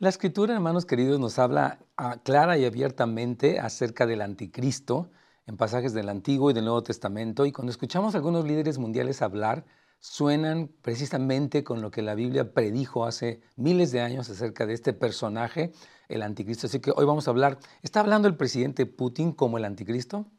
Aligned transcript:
La 0.00 0.10
escritura, 0.10 0.54
hermanos 0.54 0.86
queridos, 0.86 1.18
nos 1.18 1.40
habla 1.40 1.80
ah, 1.96 2.20
clara 2.22 2.56
y 2.56 2.64
abiertamente 2.64 3.58
acerca 3.58 4.06
del 4.06 4.22
anticristo 4.22 5.10
en 5.44 5.56
pasajes 5.56 5.92
del 5.92 6.08
Antiguo 6.08 6.52
y 6.52 6.54
del 6.54 6.66
Nuevo 6.66 6.84
Testamento. 6.84 7.44
Y 7.46 7.50
cuando 7.50 7.72
escuchamos 7.72 8.14
a 8.14 8.18
algunos 8.18 8.44
líderes 8.44 8.78
mundiales 8.78 9.22
hablar, 9.22 9.64
suenan 9.98 10.70
precisamente 10.82 11.64
con 11.64 11.82
lo 11.82 11.90
que 11.90 12.02
la 12.02 12.14
Biblia 12.14 12.54
predijo 12.54 13.06
hace 13.06 13.40
miles 13.56 13.90
de 13.90 14.00
años 14.00 14.30
acerca 14.30 14.66
de 14.66 14.74
este 14.74 14.92
personaje, 14.92 15.72
el 16.08 16.22
anticristo. 16.22 16.68
Así 16.68 16.78
que 16.78 16.92
hoy 16.94 17.04
vamos 17.04 17.26
a 17.26 17.32
hablar, 17.32 17.58
¿está 17.82 17.98
hablando 17.98 18.28
el 18.28 18.36
presidente 18.36 18.86
Putin 18.86 19.32
como 19.32 19.58
el 19.58 19.64
anticristo? 19.64 20.30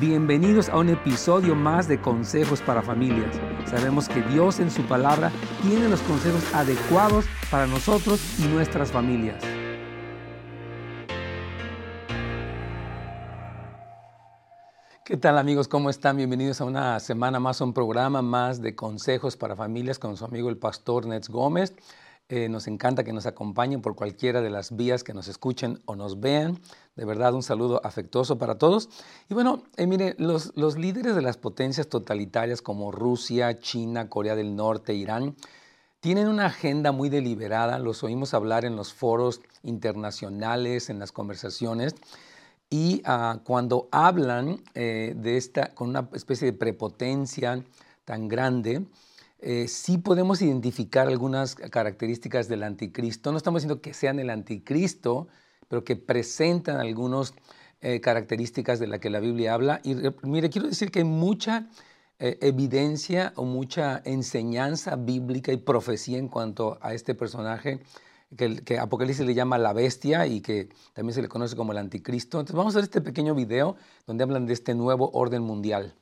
Bienvenidos 0.00 0.68
a 0.68 0.78
un 0.78 0.90
episodio 0.90 1.56
más 1.56 1.88
de 1.88 2.00
Consejos 2.00 2.60
para 2.62 2.82
Familias. 2.82 3.34
Sabemos 3.66 4.08
que 4.08 4.22
Dios 4.22 4.60
en 4.60 4.70
su 4.70 4.82
palabra 4.82 5.32
tiene 5.60 5.88
los 5.88 6.00
consejos 6.02 6.54
adecuados 6.54 7.24
para 7.50 7.66
nosotros 7.66 8.20
y 8.38 8.46
nuestras 8.46 8.92
familias. 8.92 9.42
¿Qué 15.04 15.16
tal 15.16 15.36
amigos? 15.36 15.66
¿Cómo 15.66 15.90
están? 15.90 16.16
Bienvenidos 16.16 16.60
a 16.60 16.64
una 16.64 17.00
semana 17.00 17.40
más, 17.40 17.60
a 17.60 17.64
un 17.64 17.74
programa 17.74 18.22
más 18.22 18.62
de 18.62 18.76
consejos 18.76 19.36
para 19.36 19.56
familias 19.56 19.98
con 19.98 20.16
su 20.16 20.24
amigo 20.24 20.48
el 20.48 20.58
pastor 20.58 21.06
Nets 21.06 21.28
Gómez. 21.28 21.74
Eh, 22.30 22.50
nos 22.50 22.66
encanta 22.66 23.04
que 23.04 23.14
nos 23.14 23.24
acompañen 23.24 23.80
por 23.80 23.94
cualquiera 23.94 24.42
de 24.42 24.50
las 24.50 24.76
vías 24.76 25.02
que 25.02 25.14
nos 25.14 25.28
escuchen 25.28 25.80
o 25.86 25.96
nos 25.96 26.20
vean. 26.20 26.60
De 26.94 27.06
verdad, 27.06 27.32
un 27.32 27.42
saludo 27.42 27.80
afectuoso 27.84 28.36
para 28.36 28.58
todos. 28.58 28.90
Y 29.30 29.34
bueno, 29.34 29.62
eh, 29.78 29.86
mire, 29.86 30.14
los, 30.18 30.52
líderes 30.76 31.16
de 31.16 31.22
las 31.22 31.38
potencias 31.38 31.88
totalitarias 31.88 32.60
como 32.60 32.92
Rusia, 32.92 33.58
China, 33.60 34.10
Corea 34.10 34.36
del 34.36 34.54
Norte, 34.54 34.94
Irán, 34.94 35.36
tienen 36.00 36.28
una 36.28 36.46
agenda 36.46 36.92
muy 36.92 37.08
deliberada. 37.08 37.78
Los 37.78 38.04
oímos 38.04 38.34
hablar 38.34 38.66
en 38.66 38.76
los 38.76 38.92
foros 38.92 39.40
internacionales, 39.62 40.90
en 40.90 40.98
las 40.98 41.12
conversaciones. 41.12 41.94
Y 42.68 43.00
ah, 43.06 43.40
cuando 43.42 43.88
hablan 43.90 44.62
eh, 44.74 45.14
de 45.16 45.38
esta, 45.38 45.74
con 45.74 45.88
una 45.88 46.10
especie 46.12 46.44
de 46.44 46.52
prepotencia 46.52 47.64
tan 48.04 48.28
grande, 48.28 48.84
eh, 49.40 49.68
sí 49.68 49.98
podemos 49.98 50.42
identificar 50.42 51.06
algunas 51.06 51.54
características 51.54 52.48
del 52.48 52.64
anticristo. 52.64 53.30
No 53.30 53.38
estamos 53.38 53.62
diciendo 53.62 53.80
que 53.80 53.94
sean 53.94 54.18
el 54.18 54.30
anticristo, 54.30 55.28
pero 55.68 55.84
que 55.84 55.96
presentan 55.96 56.80
algunas 56.80 57.34
eh, 57.80 58.00
características 58.00 58.80
de 58.80 58.88
las 58.88 58.98
que 58.98 59.10
la 59.10 59.20
Biblia 59.20 59.54
habla. 59.54 59.80
Y 59.84 59.94
mire, 60.22 60.50
quiero 60.50 60.66
decir 60.66 60.90
que 60.90 61.00
hay 61.00 61.04
mucha 61.04 61.68
eh, 62.18 62.38
evidencia 62.40 63.32
o 63.36 63.44
mucha 63.44 64.02
enseñanza 64.04 64.96
bíblica 64.96 65.52
y 65.52 65.58
profecía 65.58 66.18
en 66.18 66.26
cuanto 66.28 66.78
a 66.80 66.92
este 66.92 67.14
personaje 67.14 67.80
que, 68.36 68.56
que, 68.64 68.78
Apocalipsis 68.78 69.24
le 69.24 69.34
llama 69.34 69.56
la 69.56 69.72
bestia 69.72 70.26
y 70.26 70.40
que 70.40 70.68
también 70.94 71.14
se 71.14 71.22
le 71.22 71.28
conoce 71.28 71.54
como 71.54 71.70
el 71.72 71.78
anticristo. 71.78 72.40
Entonces 72.40 72.56
vamos 72.56 72.74
a 72.74 72.78
ver 72.78 72.84
este 72.84 73.00
pequeño 73.00 73.36
video 73.36 73.76
donde 74.06 74.24
hablan 74.24 74.46
de 74.46 74.54
este 74.54 74.74
nuevo 74.74 75.10
orden 75.12 75.42
mundial. 75.42 75.94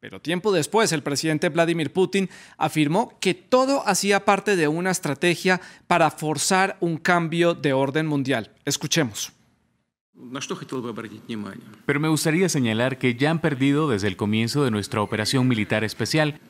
Pero 0.00 0.20
tiempo 0.20 0.52
después, 0.52 0.92
el 0.92 1.02
presidente 1.02 1.48
Vladimir 1.48 1.92
Putin 1.92 2.30
afirmó 2.56 3.18
que 3.20 3.34
todo 3.34 3.82
hacía 3.84 4.24
parte 4.24 4.54
de 4.54 4.68
una 4.68 4.92
estrategia 4.92 5.60
para 5.88 6.12
forzar 6.12 6.76
un 6.78 6.98
cambio 6.98 7.54
de 7.54 7.72
orden 7.72 8.06
mundial. 8.06 8.52
Escuchemos. 8.64 9.32
Pero 11.84 12.00
me 12.00 12.08
gustaría 12.08 12.48
señalar 12.48 12.98
que 12.98 13.16
ya 13.16 13.30
han 13.30 13.40
perdido 13.40 13.88
desde 13.88 14.06
el 14.06 14.16
comienzo 14.16 14.62
de 14.62 14.70
nuestra 14.70 15.02
operación 15.02 15.48
militar 15.48 15.82
especial. 15.82 16.40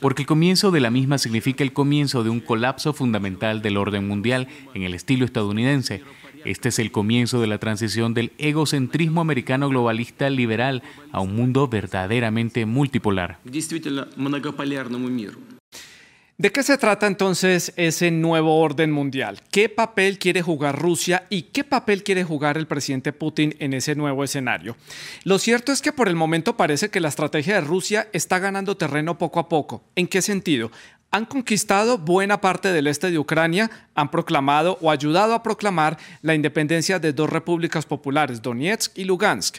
Porque 0.00 0.22
el 0.22 0.26
comienzo 0.26 0.70
de 0.70 0.80
la 0.80 0.90
misma 0.90 1.16
significa 1.16 1.64
el 1.64 1.72
comienzo 1.72 2.24
de 2.24 2.28
un 2.28 2.40
colapso 2.40 2.92
fundamental 2.92 3.62
del 3.62 3.78
orden 3.78 4.06
mundial 4.06 4.48
en 4.74 4.82
el 4.82 4.92
estilo 4.92 5.24
estadounidense 5.24 6.02
este 6.44 6.70
es 6.70 6.78
el 6.78 6.90
comienzo 6.90 7.40
de 7.40 7.46
la 7.46 7.58
transición 7.58 8.14
del 8.14 8.32
egocentrismo 8.38 9.20
americano 9.20 9.68
globalista 9.68 10.30
liberal 10.30 10.82
a 11.10 11.20
un 11.20 11.34
mundo 11.34 11.68
verdaderamente 11.68 12.66
multipolar. 12.66 13.38
¿De 16.38 16.50
qué 16.50 16.62
se 16.62 16.76
trata 16.76 17.06
entonces 17.06 17.72
ese 17.76 18.10
nuevo 18.10 18.58
orden 18.58 18.90
mundial? 18.90 19.40
¿Qué 19.52 19.68
papel 19.68 20.18
quiere 20.18 20.42
jugar 20.42 20.76
Rusia 20.76 21.24
y 21.30 21.42
qué 21.42 21.62
papel 21.62 22.02
quiere 22.02 22.24
jugar 22.24 22.56
el 22.56 22.66
presidente 22.66 23.12
Putin 23.12 23.54
en 23.60 23.74
ese 23.74 23.94
nuevo 23.94 24.24
escenario? 24.24 24.76
Lo 25.22 25.38
cierto 25.38 25.70
es 25.70 25.82
que 25.82 25.92
por 25.92 26.08
el 26.08 26.16
momento 26.16 26.56
parece 26.56 26.88
que 26.88 27.00
la 27.00 27.08
estrategia 27.08 27.54
de 27.54 27.60
Rusia 27.60 28.08
está 28.12 28.40
ganando 28.40 28.76
terreno 28.76 29.18
poco 29.18 29.38
a 29.38 29.48
poco. 29.48 29.84
¿En 29.94 30.08
qué 30.08 30.20
sentido? 30.20 30.72
han 31.12 31.26
conquistado 31.26 31.98
buena 31.98 32.40
parte 32.40 32.72
del 32.72 32.86
este 32.86 33.10
de 33.10 33.18
Ucrania, 33.18 33.70
han 33.94 34.10
proclamado 34.10 34.78
o 34.80 34.90
ayudado 34.90 35.34
a 35.34 35.42
proclamar 35.42 35.98
la 36.22 36.34
independencia 36.34 36.98
de 36.98 37.12
dos 37.12 37.30
repúblicas 37.30 37.86
populares, 37.86 38.42
Donetsk 38.42 38.98
y 38.98 39.04
Lugansk. 39.04 39.58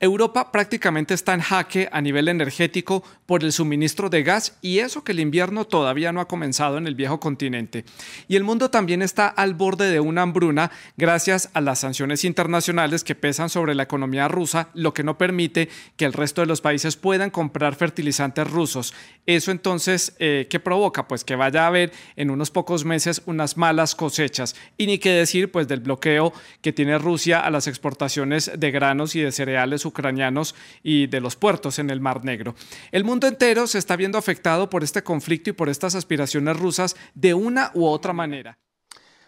Europa 0.00 0.52
prácticamente 0.52 1.14
está 1.14 1.34
en 1.34 1.40
jaque 1.40 1.88
a 1.90 2.00
nivel 2.00 2.28
energético 2.28 3.02
por 3.26 3.42
el 3.42 3.52
suministro 3.52 4.10
de 4.10 4.22
gas 4.22 4.58
y 4.60 4.80
eso 4.80 5.02
que 5.02 5.12
el 5.12 5.20
invierno 5.20 5.64
todavía 5.64 6.12
no 6.12 6.20
ha 6.20 6.28
comenzado 6.28 6.76
en 6.76 6.86
el 6.86 6.94
viejo 6.94 7.20
continente. 7.20 7.84
Y 8.28 8.36
el 8.36 8.44
mundo 8.44 8.70
también 8.70 9.02
está 9.02 9.28
al 9.28 9.54
borde 9.54 9.90
de 9.90 10.00
una 10.00 10.22
hambruna 10.22 10.70
gracias 10.96 11.48
a 11.54 11.60
las 11.60 11.78
sanciones 11.78 12.24
internacionales 12.24 13.04
que 13.04 13.14
pesan 13.14 13.48
sobre 13.48 13.74
la 13.74 13.84
economía 13.84 14.28
rusa, 14.28 14.68
lo 14.74 14.92
que 14.92 15.04
no 15.04 15.16
permite 15.16 15.68
que 15.96 16.04
el 16.04 16.12
resto 16.12 16.42
de 16.42 16.48
los 16.48 16.60
países 16.60 16.96
puedan 16.96 17.30
comprar 17.30 17.74
fertilizantes 17.74 18.50
rusos. 18.50 18.92
Eso 19.26 19.52
entonces, 19.52 20.14
eh, 20.18 20.48
¿qué 20.50 20.60
provoca? 20.60 21.08
Pues 21.08 21.24
que 21.24 21.36
vaya 21.36 21.64
a 21.64 21.68
haber 21.68 21.92
en 22.16 22.30
unos 22.30 22.50
pocos 22.50 22.84
meses 22.84 23.22
unas 23.26 23.56
malas 23.56 23.73
cosechas. 23.94 24.54
Y 24.76 24.86
ni 24.86 24.98
qué 24.98 25.10
decir 25.10 25.50
pues 25.52 25.68
del 25.68 25.80
bloqueo 25.80 26.32
que 26.62 26.72
tiene 26.72 26.98
Rusia 26.98 27.40
a 27.40 27.50
las 27.50 27.66
exportaciones 27.66 28.50
de 28.56 28.70
granos 28.70 29.14
y 29.14 29.20
de 29.20 29.32
cereales 29.32 29.84
ucranianos 29.84 30.54
y 30.82 31.06
de 31.06 31.20
los 31.20 31.36
puertos 31.36 31.78
en 31.78 31.90
el 31.90 32.00
Mar 32.00 32.24
Negro. 32.24 32.54
El 32.92 33.04
mundo 33.04 33.26
entero 33.26 33.66
se 33.66 33.78
está 33.78 33.96
viendo 33.96 34.18
afectado 34.18 34.70
por 34.70 34.84
este 34.84 35.02
conflicto 35.02 35.50
y 35.50 35.52
por 35.52 35.68
estas 35.68 35.94
aspiraciones 35.94 36.58
rusas 36.58 36.96
de 37.14 37.34
una 37.34 37.70
u 37.74 37.86
otra 37.86 38.12
manera. 38.12 38.58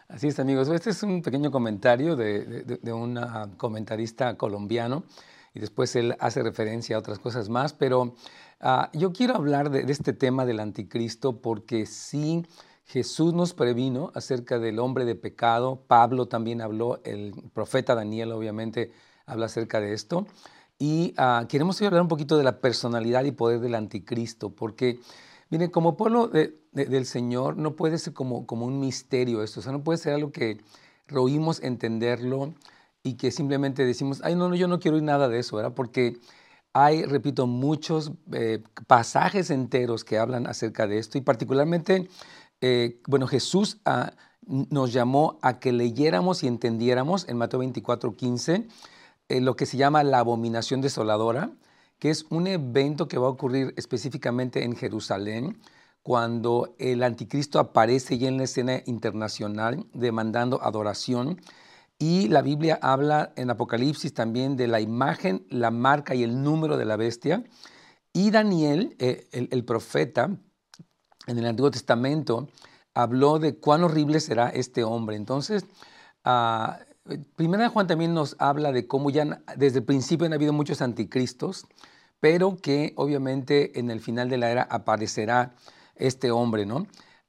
Así 0.09 0.29
es, 0.29 0.39
amigos. 0.39 0.69
Este 0.69 0.91
es 0.91 1.03
un 1.03 1.21
pequeño 1.21 1.51
comentario 1.51 2.15
de, 2.15 2.79
un 2.93 3.19
comentarista 3.57 4.37
colombiano 4.37 5.05
y 5.53 5.59
después 5.59 5.97
él 5.97 6.17
hace 6.21 6.43
referencia 6.43 6.95
a 6.95 6.99
otras 7.01 7.19
cosas 7.19 7.49
más, 7.49 7.73
pero 7.73 8.15
ah, 8.61 8.89
yo 8.93 9.13
quiero 9.13 9.35
hablar 9.35 9.71
de, 9.71 9.91
este 9.91 10.13
tema 10.13 10.47
del 10.47 10.61
anticristo 10.61 11.41
porque 11.41 11.87
sí, 11.87 12.47
Jesús 12.87 13.35
nos 13.35 13.53
previno 13.53 14.13
acerca 14.15 14.61
del 14.61 14.79
hombre 14.79 15.05
de 15.05 15.17
pecado, 15.17 15.83
Pablo 15.89 16.27
también 16.27 16.61
habló, 16.61 17.01
el 17.05 17.35
profeta 17.53 17.97
Daniel 17.97 18.31
obviamente 18.31 18.93
habla 19.27 19.47
acerca 19.47 19.81
de 19.81 19.93
esto. 19.93 20.27
Y 20.79 21.15
uh, 21.19 21.47
queremos 21.49 21.81
hablar 21.83 22.03
un 22.03 22.09
poquito 22.09 22.37
de 22.39 22.45
la 22.45 22.61
personalidad 22.61 23.25
y 23.25 23.33
poder 23.33 23.61
del 23.61 23.75
anticristo, 23.75 24.51
porque, 24.51 25.01
miren, 25.51 25.71
como 25.71 25.97
pueblo 25.97 26.29
del 26.29 27.07
Señor 27.07 27.57
no 27.57 27.75
puede 27.75 27.99
ser 27.99 28.13
como, 28.13 28.47
como 28.47 28.67
un 28.67 28.79
misterio 28.79 29.43
esto, 29.43 29.61
o 29.61 29.63
sea, 29.63 29.73
no 29.73 29.83
puede 29.83 29.99
ser 29.99 30.15
algo 30.15 30.31
que 30.31 30.61
roímos 31.09 31.63
entenderlo 31.63 32.55
y 33.03 33.15
que 33.15 33.31
simplemente 33.33 33.85
decimos, 33.85 34.21
ay, 34.23 34.37
no, 34.37 34.49
no, 34.49 34.55
yo 34.55 34.69
no 34.69 34.79
quiero 34.79 34.97
oír 34.97 35.05
nada 35.05 35.29
de 35.29 35.39
eso, 35.39 35.57
¿verdad? 35.57 35.73
Porque 35.75 36.19
hay, 36.73 37.05
repito, 37.05 37.47
muchos 37.47 38.13
eh, 38.33 38.63
pasajes 38.87 39.51
enteros 39.51 40.05
que 40.05 40.19
hablan 40.19 40.47
acerca 40.47 40.87
de 40.87 40.99
esto 40.99 41.17
y 41.17 41.23
particularmente, 41.23 42.09
eh, 42.61 43.01
bueno, 43.07 43.27
Jesús 43.27 43.79
uh, 43.87 44.11
nos 44.47 44.93
llamó 44.93 45.39
a 45.43 45.59
que 45.59 45.73
leyéramos 45.73 46.43
y 46.43 46.47
entendiéramos 46.47 47.29
en 47.29 47.37
Mateo 47.37 47.61
24, 47.61 48.17
15 48.17 48.69
eh, 49.29 49.41
lo 49.41 49.57
que 49.57 49.67
se 49.67 49.77
llama 49.77 50.05
la 50.05 50.21
abominación 50.21 50.81
desoladora, 50.81 51.51
que 51.99 52.11
es 52.11 52.27
un 52.31 52.47
evento 52.47 53.09
que 53.09 53.19
va 53.19 53.27
a 53.27 53.31
ocurrir 53.31 53.75
específicamente 53.77 54.63
en 54.65 54.77
Jerusalén 54.77 55.59
cuando 56.03 56.77
el 56.79 57.03
anticristo 57.03 57.59
aparece 57.59 58.19
ya 58.19 58.29
en 58.29 58.37
la 58.37 58.45
escena 58.45 58.83
internacional 58.87 59.85
demandando 59.93 60.63
adoración. 60.63 61.41
Y 61.99 62.29
la 62.29 62.43
Biblia 62.43 62.79
habla 62.81 63.33
en 63.37 63.51
Apocalipsis 63.51 64.15
también 64.15 64.57
de 64.57 64.69
la 64.69 64.81
imagen, 64.81 65.45
la 65.51 65.73
marca 65.73 66.15
y 66.15 66.23
el 66.23 66.45
número 66.45 66.77
de 66.77 66.85
la 66.85 66.97
bestia. 66.97 67.43
Y 68.13 68.31
Daniel, 68.31 68.95
eh, 69.01 69.27
el, 69.33 69.65
profeta, 69.65 70.39
en 71.27 71.39
el 71.39 71.47
Antiguo 71.47 71.71
Testamento, 71.71 72.49
habló 72.95 73.39
de 73.39 73.57
cuán 73.57 73.85
horrible 73.85 74.21
será 74.21 74.49
este 74.49 74.85
hombre. 74.85 75.17
Entonces, 75.17 75.65
uh, 76.25 76.73
Primera 77.37 77.69
Juan 77.69 77.87
también 77.87 78.15
nos 78.15 78.35
habla 78.39 78.73
de 78.73 78.87
cómo 78.89 79.11
ya 79.11 79.43
desde 79.57 79.79
el 79.79 79.85
principio 79.85 80.27
han 80.27 80.33
habido 80.33 80.53
muchos 80.53 80.83
anticristos, 80.83 81.67
pero 82.19 82.57
que 82.57 82.95
obviamente 82.97 83.79
en 83.79 83.91
el 83.91 84.01
final 84.01 84.29
de 84.29 84.39
la 84.39 84.51
era 84.51 84.63
aparecerá 84.63 85.55
este 85.95 86.31
hombre, 86.31 86.67
¿no? 86.67 86.87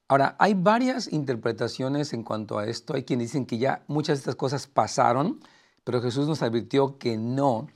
Ahora, 0.07 0.35
hay 0.39 0.53
varias 0.53 1.11
interpretaciones 1.11 2.13
en 2.13 2.23
cuanto 2.23 2.57
a 2.57 2.65
esto. 2.65 2.95
Hay 2.95 3.03
quienes 3.03 3.27
dicen 3.27 3.45
que 3.45 3.57
ya 3.57 3.83
muchas 3.87 4.17
de 4.17 4.21
estas 4.21 4.35
cosas 4.35 4.65
pasaron, 4.65 5.41
pero 5.83 6.01
Jesús 6.01 6.27
nos 6.27 6.41
advirtió 6.41 6.97
que 6.97 7.17
no, 7.17 7.67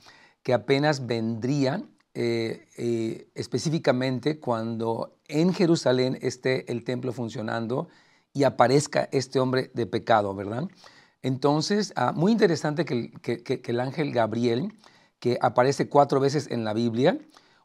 que 0.42 0.54
apenas 0.54 1.06
vendría 1.06 1.82
eh, 2.14 2.66
eh, 2.78 3.28
específicamente 3.34 4.40
cuando 4.40 5.18
en 5.40 5.52
Jerusalén 5.52 6.18
esté 6.22 6.70
el 6.70 6.84
templo 6.84 7.12
funcionando 7.12 7.88
y 8.32 8.44
aparezca 8.44 9.08
este 9.12 9.40
hombre 9.40 9.70
de 9.74 9.86
pecado, 9.86 10.34
¿verdad? 10.34 10.68
Entonces, 11.22 11.92
ah, 11.96 12.12
muy 12.12 12.32
interesante 12.32 12.84
que, 12.84 13.62
el 13.64 13.80
ángel 13.80 14.12
Gabriel, 14.12 14.72
que 15.18 15.38
aparece 15.40 15.88
cuatro 15.88 16.18
veces 16.20 16.50
en 16.50 16.64
la 16.64 16.72
Biblia, 16.72 17.18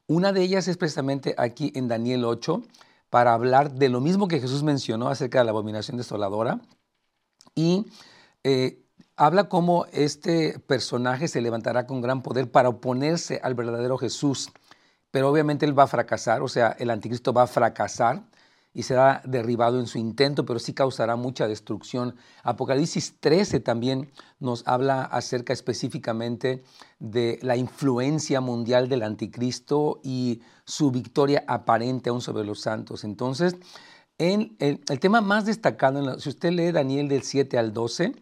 una 0.08 0.32
de 0.32 0.42
ellas 0.44 0.68
es 0.68 0.78
precisamente 0.78 1.34
aquí 1.38 1.72
en 1.76 1.88
Daniel 1.88 2.24
8, 2.24 2.62
para 3.10 3.34
hablar 3.34 3.74
de 3.74 3.90
lo 3.90 4.02
mismo 4.02 4.28
que 4.28 4.40
Jesús 4.40 4.64
mencionó 4.64 5.10
acerca 5.10 5.40
de 5.40 5.46
la 5.46 5.52
abominación 5.52 5.98
desoladora. 5.98 6.62
Y 7.56 7.88
eh, 8.44 8.84
habla 9.16 9.50
cómo 9.50 9.86
este 9.92 10.60
personaje 10.60 11.28
se 11.28 11.42
levantará 11.42 11.88
con 11.88 12.02
gran 12.02 12.22
poder 12.22 12.52
para 12.52 12.70
oponerse 12.70 13.40
al 13.42 13.56
verdadero 13.56 13.98
Jesús. 13.98 14.52
Pero 15.18 15.32
obviamente 15.32 15.66
él 15.66 15.76
va 15.76 15.82
a 15.82 15.88
fracasar, 15.88 16.44
o 16.44 16.48
sea, 16.48 16.76
el 16.78 16.92
anticristo 16.92 17.34
va 17.34 17.42
a 17.42 17.48
fracasar 17.48 18.22
y 18.72 18.84
será 18.84 19.24
derribado 19.26 19.80
en 19.80 19.88
su 19.88 19.98
intento, 19.98 20.46
pero 20.46 20.60
sí 20.60 20.76
causará 20.76 21.16
mucha 21.16 21.48
destrucción. 21.48 22.16
Apocalipsis 22.44 23.16
13 23.20 23.60
también 23.62 24.12
nos 24.40 24.62
habla 24.68 25.02
acerca 25.02 25.54
específicamente 25.54 26.64
de 27.00 27.40
la 27.42 27.58
influencia 27.58 28.42
mundial 28.42 28.90
del 28.90 29.02
anticristo 29.02 30.02
y 30.04 30.44
su 30.66 30.92
victoria 30.92 31.44
aparente 31.48 32.12
aún 32.12 32.22
sobre 32.22 32.46
los 32.46 32.62
santos. 32.62 33.04
Entonces, 33.04 33.56
en 34.20 34.56
el, 34.60 34.82
tema 35.00 35.22
más 35.22 35.48
destacado, 35.48 36.20
si 36.20 36.30
usted 36.30 36.52
lee 36.52 36.72
Daniel 36.72 37.08
del 37.08 37.24
7 37.24 37.58
al 37.58 37.74
12, 37.74 38.14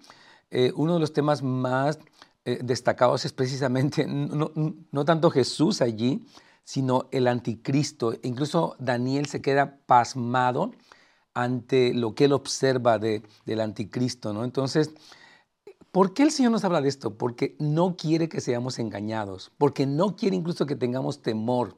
eh, 0.50 0.72
uno 0.78 0.94
de 0.94 1.00
los 1.02 1.12
temas 1.12 1.44
más 1.44 2.00
eh, 2.46 2.62
destacados 2.64 3.26
es 3.26 3.34
precisamente 3.34 4.08
no, 4.08 4.54
no 4.56 5.04
tanto 5.04 5.30
Jesús 5.30 5.82
allí, 5.82 6.26
sino 6.66 7.08
el 7.12 7.28
anticristo. 7.28 8.14
Incluso 8.24 8.76
Daniel 8.80 9.28
se 9.28 9.42
queda 9.42 9.78
pasmado 9.86 10.72
ante 11.34 11.94
lo 11.94 12.16
que 12.16 12.26
él 12.26 12.34
observa 12.34 12.98
de, 12.98 13.24
del 13.46 13.62
anticristo, 13.62 14.34
¿no? 14.34 14.44
Entonces, 14.44 14.92
¿por 15.92 16.14
qué 16.14 16.24
el 16.24 16.32
Señor 16.32 16.52
nos 16.52 16.66
habla 16.66 16.82
de 16.82 16.90
esto? 16.90 17.18
Porque 17.18 17.56
no 17.60 17.96
quiere 17.96 18.28
que 18.28 18.42
seamos 18.42 18.80
engañados, 18.80 19.52
porque 19.58 19.86
no 19.86 20.16
quiere 20.16 20.36
incluso 20.36 20.66
que 20.66 20.76
tengamos 20.76 21.22
temor, 21.22 21.78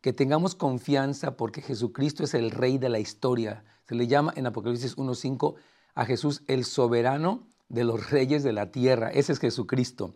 que 0.00 0.12
tengamos 0.12 0.54
confianza, 0.54 1.36
porque 1.36 1.60
Jesucristo 1.60 2.22
es 2.22 2.34
el 2.34 2.50
rey 2.50 2.78
de 2.78 2.90
la 2.90 3.00
historia. 3.00 3.64
Se 3.88 3.94
le 3.94 4.06
llama 4.06 4.32
en 4.36 4.46
Apocalipsis 4.46 4.96
1.5 4.96 5.56
a 5.94 6.04
Jesús 6.04 6.42
el 6.46 6.64
soberano 6.64 7.48
de 7.68 7.84
los 7.84 8.10
reyes 8.10 8.44
de 8.44 8.52
la 8.52 8.70
tierra. 8.70 9.10
Ese 9.10 9.32
es 9.32 9.40
Jesucristo. 9.40 10.14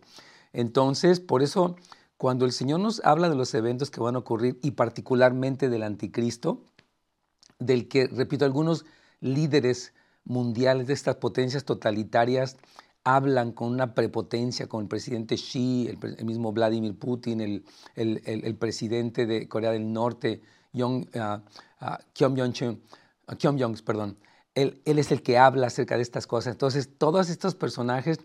Entonces, 0.53 1.19
por 1.19 1.41
eso 1.41 1.75
cuando 2.17 2.45
el 2.45 2.51
Señor 2.51 2.79
nos 2.79 3.03
habla 3.03 3.29
de 3.29 3.35
los 3.35 3.53
eventos 3.53 3.91
que 3.91 4.01
van 4.01 4.15
a 4.15 4.19
ocurrir 4.19 4.59
y 4.61 4.71
particularmente 4.71 5.69
del 5.69 5.83
anticristo, 5.83 6.63
del 7.59 7.87
que, 7.87 8.07
repito, 8.07 8.45
algunos 8.45 8.85
líderes 9.19 9.93
mundiales 10.25 10.87
de 10.87 10.93
estas 10.93 11.17
potencias 11.17 11.65
totalitarias 11.65 12.57
hablan 13.03 13.51
con 13.51 13.69
una 13.69 13.93
prepotencia, 13.93 14.67
con 14.67 14.83
el 14.83 14.87
presidente 14.87 15.35
Xi, 15.35 15.89
el, 15.89 16.25
mismo 16.25 16.53
Vladimir 16.53 16.97
Putin, 16.97 17.41
el, 17.41 17.65
el, 17.95 18.55
presidente 18.55 19.25
de 19.25 19.47
Corea 19.49 19.71
del 19.71 19.91
Norte, 19.91 20.41
Yong, 20.71 21.07
uh, 21.15 21.85
uh, 21.85 21.97
Kim 22.13 22.35
Jong-un, 22.37 22.81
uh, 23.27 23.35
Kim 23.35 23.59
Jong, 23.59 23.81
perdón. 23.83 24.17
Él, 24.55 24.81
él 24.85 24.99
es 24.99 25.11
el 25.11 25.21
que 25.21 25.37
habla 25.37 25.67
acerca 25.67 25.97
de 25.97 26.03
estas 26.03 26.27
cosas. 26.27 26.53
Entonces, 26.53 26.89
todos 26.97 27.29
estos 27.29 27.55
personajes 27.55 28.19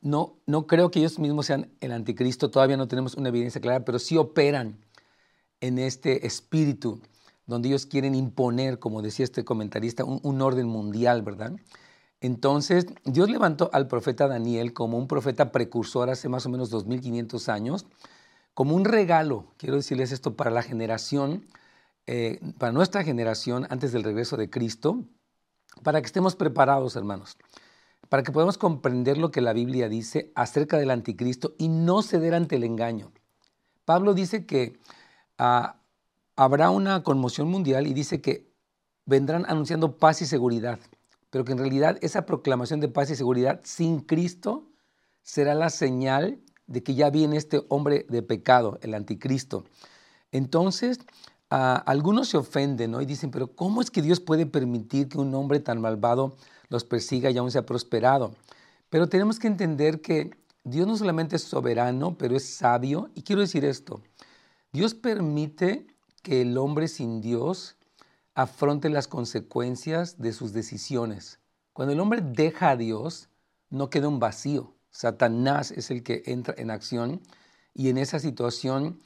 no, 0.00 0.36
no 0.46 0.66
creo 0.66 0.90
que 0.90 1.00
ellos 1.00 1.18
mismos 1.18 1.46
sean 1.46 1.70
el 1.80 1.92
anticristo, 1.92 2.50
todavía 2.50 2.76
no 2.76 2.88
tenemos 2.88 3.14
una 3.14 3.28
evidencia 3.30 3.60
clara, 3.60 3.84
pero 3.84 3.98
sí 3.98 4.16
operan 4.16 4.78
en 5.60 5.78
este 5.78 6.26
espíritu 6.26 7.00
donde 7.46 7.68
ellos 7.68 7.86
quieren 7.86 8.14
imponer, 8.14 8.78
como 8.78 9.02
decía 9.02 9.24
este 9.24 9.44
comentarista, 9.44 10.04
un, 10.04 10.42
orden 10.42 10.68
mundial, 10.68 11.22
¿verdad? 11.22 11.52
Entonces, 12.20 12.86
Dios 13.04 13.30
levantó 13.30 13.70
al 13.72 13.88
profeta 13.88 14.28
Daniel 14.28 14.74
como 14.74 14.98
un 14.98 15.08
profeta 15.08 15.50
precursor 15.50 16.10
hace 16.10 16.28
más 16.28 16.44
o 16.46 16.50
menos 16.50 16.68
2500 16.70 17.48
años, 17.48 17.86
como 18.54 18.74
un 18.76 18.84
regalo, 18.84 19.46
quiero 19.56 19.76
decirles 19.76 20.12
esto, 20.12 20.36
para 20.36 20.50
la 20.50 20.62
generación, 20.62 21.46
eh, 22.06 22.40
para 22.58 22.72
nuestra 22.72 23.04
generación 23.04 23.66
antes 23.70 23.92
del 23.92 24.04
regreso 24.04 24.36
de 24.36 24.50
Cristo, 24.50 25.04
para 25.82 26.00
que 26.00 26.06
estemos 26.06 26.36
preparados, 26.36 26.96
hermanos 26.96 27.38
para 28.08 28.22
que 28.22 28.32
podamos 28.32 28.58
comprender 28.58 29.18
lo 29.18 29.30
que 29.30 29.40
la 29.40 29.52
Biblia 29.52 29.88
dice 29.88 30.32
acerca 30.34 30.78
del 30.78 30.90
anticristo 30.90 31.54
y 31.58 31.68
no 31.68 32.02
ceder 32.02 32.34
ante 32.34 32.56
el 32.56 32.64
engaño. 32.64 33.12
Pablo 33.84 34.14
dice 34.14 34.46
que 34.46 34.78
ah, 35.38 35.80
habrá 36.36 36.70
una 36.70 37.02
conmoción 37.02 37.48
mundial 37.48 37.86
y 37.86 37.94
dice 37.94 38.20
que 38.20 38.48
vendrán 39.06 39.44
anunciando 39.48 39.96
paz 39.96 40.22
y 40.22 40.26
seguridad, 40.26 40.78
pero 41.30 41.44
que 41.44 41.52
en 41.52 41.58
realidad 41.58 41.98
esa 42.02 42.26
proclamación 42.26 42.80
de 42.80 42.88
paz 42.88 43.10
y 43.10 43.16
seguridad 43.16 43.60
sin 43.64 44.00
Cristo 44.00 44.68
será 45.22 45.54
la 45.54 45.70
señal 45.70 46.38
de 46.66 46.82
que 46.82 46.94
ya 46.94 47.10
viene 47.10 47.36
este 47.36 47.64
hombre 47.68 48.06
de 48.08 48.22
pecado, 48.22 48.78
el 48.82 48.94
anticristo. 48.94 49.64
Entonces, 50.32 50.98
ah, 51.50 51.82
algunos 51.86 52.28
se 52.28 52.36
ofenden 52.36 52.94
y 53.00 53.06
dicen, 53.06 53.30
pero 53.30 53.54
¿cómo 53.54 53.80
es 53.80 53.90
que 53.90 54.02
Dios 54.02 54.20
puede 54.20 54.46
permitir 54.46 55.08
que 55.08 55.18
un 55.18 55.34
hombre 55.34 55.60
tan 55.60 55.80
malvado 55.80 56.36
los 56.68 56.84
persiga 56.84 57.30
y 57.30 57.38
aún 57.38 57.50
se 57.50 57.58
ha 57.58 57.66
prosperado. 57.66 58.34
Pero 58.90 59.08
tenemos 59.08 59.38
que 59.38 59.48
entender 59.48 60.00
que 60.00 60.30
Dios 60.64 60.86
no 60.86 60.96
solamente 60.96 61.36
es 61.36 61.42
soberano, 61.42 62.16
pero 62.18 62.36
es 62.36 62.44
sabio. 62.44 63.10
Y 63.14 63.22
quiero 63.22 63.40
decir 63.40 63.64
esto, 63.64 64.02
Dios 64.72 64.94
permite 64.94 65.86
que 66.22 66.42
el 66.42 66.58
hombre 66.58 66.88
sin 66.88 67.20
Dios 67.20 67.76
afronte 68.34 68.88
las 68.88 69.08
consecuencias 69.08 70.18
de 70.18 70.32
sus 70.32 70.52
decisiones. 70.52 71.40
Cuando 71.72 71.92
el 71.92 72.00
hombre 72.00 72.20
deja 72.22 72.70
a 72.70 72.76
Dios, 72.76 73.28
no 73.70 73.90
queda 73.90 74.08
un 74.08 74.20
vacío. 74.20 74.74
Satanás 74.90 75.70
es 75.70 75.90
el 75.90 76.02
que 76.02 76.22
entra 76.26 76.54
en 76.56 76.70
acción 76.70 77.20
y 77.74 77.88
en 77.88 77.98
esa 77.98 78.18
situación 78.18 79.00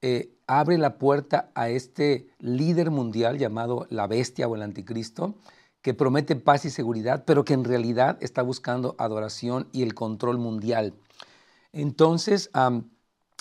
eh, 0.00 0.30
abre 0.46 0.78
la 0.78 0.98
puerta 0.98 1.50
a 1.54 1.68
este 1.68 2.28
líder 2.38 2.90
mundial 2.90 3.38
llamado 3.38 3.86
la 3.90 4.06
bestia 4.06 4.46
o 4.46 4.54
el 4.54 4.62
anticristo, 4.62 5.34
que 5.82 5.94
promete 5.94 6.36
paz 6.36 6.64
y 6.64 6.70
seguridad, 6.70 7.24
pero 7.24 7.44
que 7.44 7.54
en 7.54 7.64
realidad 7.64 8.18
está 8.20 8.42
buscando 8.42 8.96
adoración 8.98 9.68
y 9.72 9.82
el 9.82 9.94
control 9.94 10.38
mundial. 10.38 10.94
Entonces, 11.72 12.50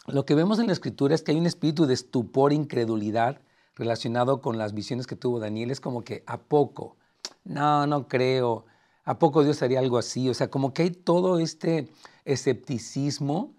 lo 0.07 0.25
que 0.25 0.35
vemos 0.35 0.59
en 0.59 0.67
la 0.67 0.73
escritura 0.73 1.15
es 1.15 1.23
que 1.23 1.31
hay 1.31 1.37
un 1.37 1.45
espíritu 1.45 1.85
de 1.85 1.93
estupor, 1.93 2.53
incredulidad 2.53 3.41
relacionado 3.75 4.41
con 4.41 4.57
las 4.57 4.73
visiones 4.73 5.07
que 5.07 5.15
tuvo 5.15 5.39
Daniel. 5.39 5.71
Es 5.71 5.79
como 5.79 6.03
que, 6.03 6.23
¿a 6.27 6.37
poco? 6.39 6.97
No, 7.43 7.87
no 7.87 8.07
creo. 8.07 8.65
¿A 9.03 9.19
poco 9.19 9.43
Dios 9.43 9.61
haría 9.61 9.79
algo 9.79 9.97
así? 9.97 10.29
O 10.29 10.33
sea, 10.33 10.49
como 10.49 10.73
que 10.73 10.83
hay 10.83 10.91
todo 10.91 11.39
este 11.39 11.87
escepticismo 12.25 13.53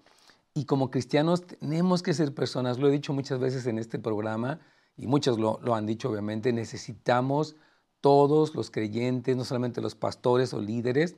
y 0.54 0.64
como 0.64 0.90
cristianos 0.90 1.46
tenemos 1.46 2.02
que 2.02 2.14
ser 2.14 2.34
personas, 2.34 2.78
lo 2.78 2.88
he 2.88 2.90
dicho 2.90 3.12
muchas 3.12 3.38
veces 3.38 3.66
en 3.66 3.78
este 3.78 3.98
programa 3.98 4.60
y 4.96 5.06
muchos 5.06 5.38
lo 5.38 5.74
han 5.74 5.86
dicho 5.86 6.10
obviamente, 6.10 6.52
necesitamos 6.52 7.56
todos 8.00 8.54
los 8.54 8.70
creyentes, 8.70 9.36
no 9.36 9.44
solamente 9.44 9.80
los 9.80 9.94
pastores 9.94 10.54
o 10.54 10.60
líderes, 10.60 11.16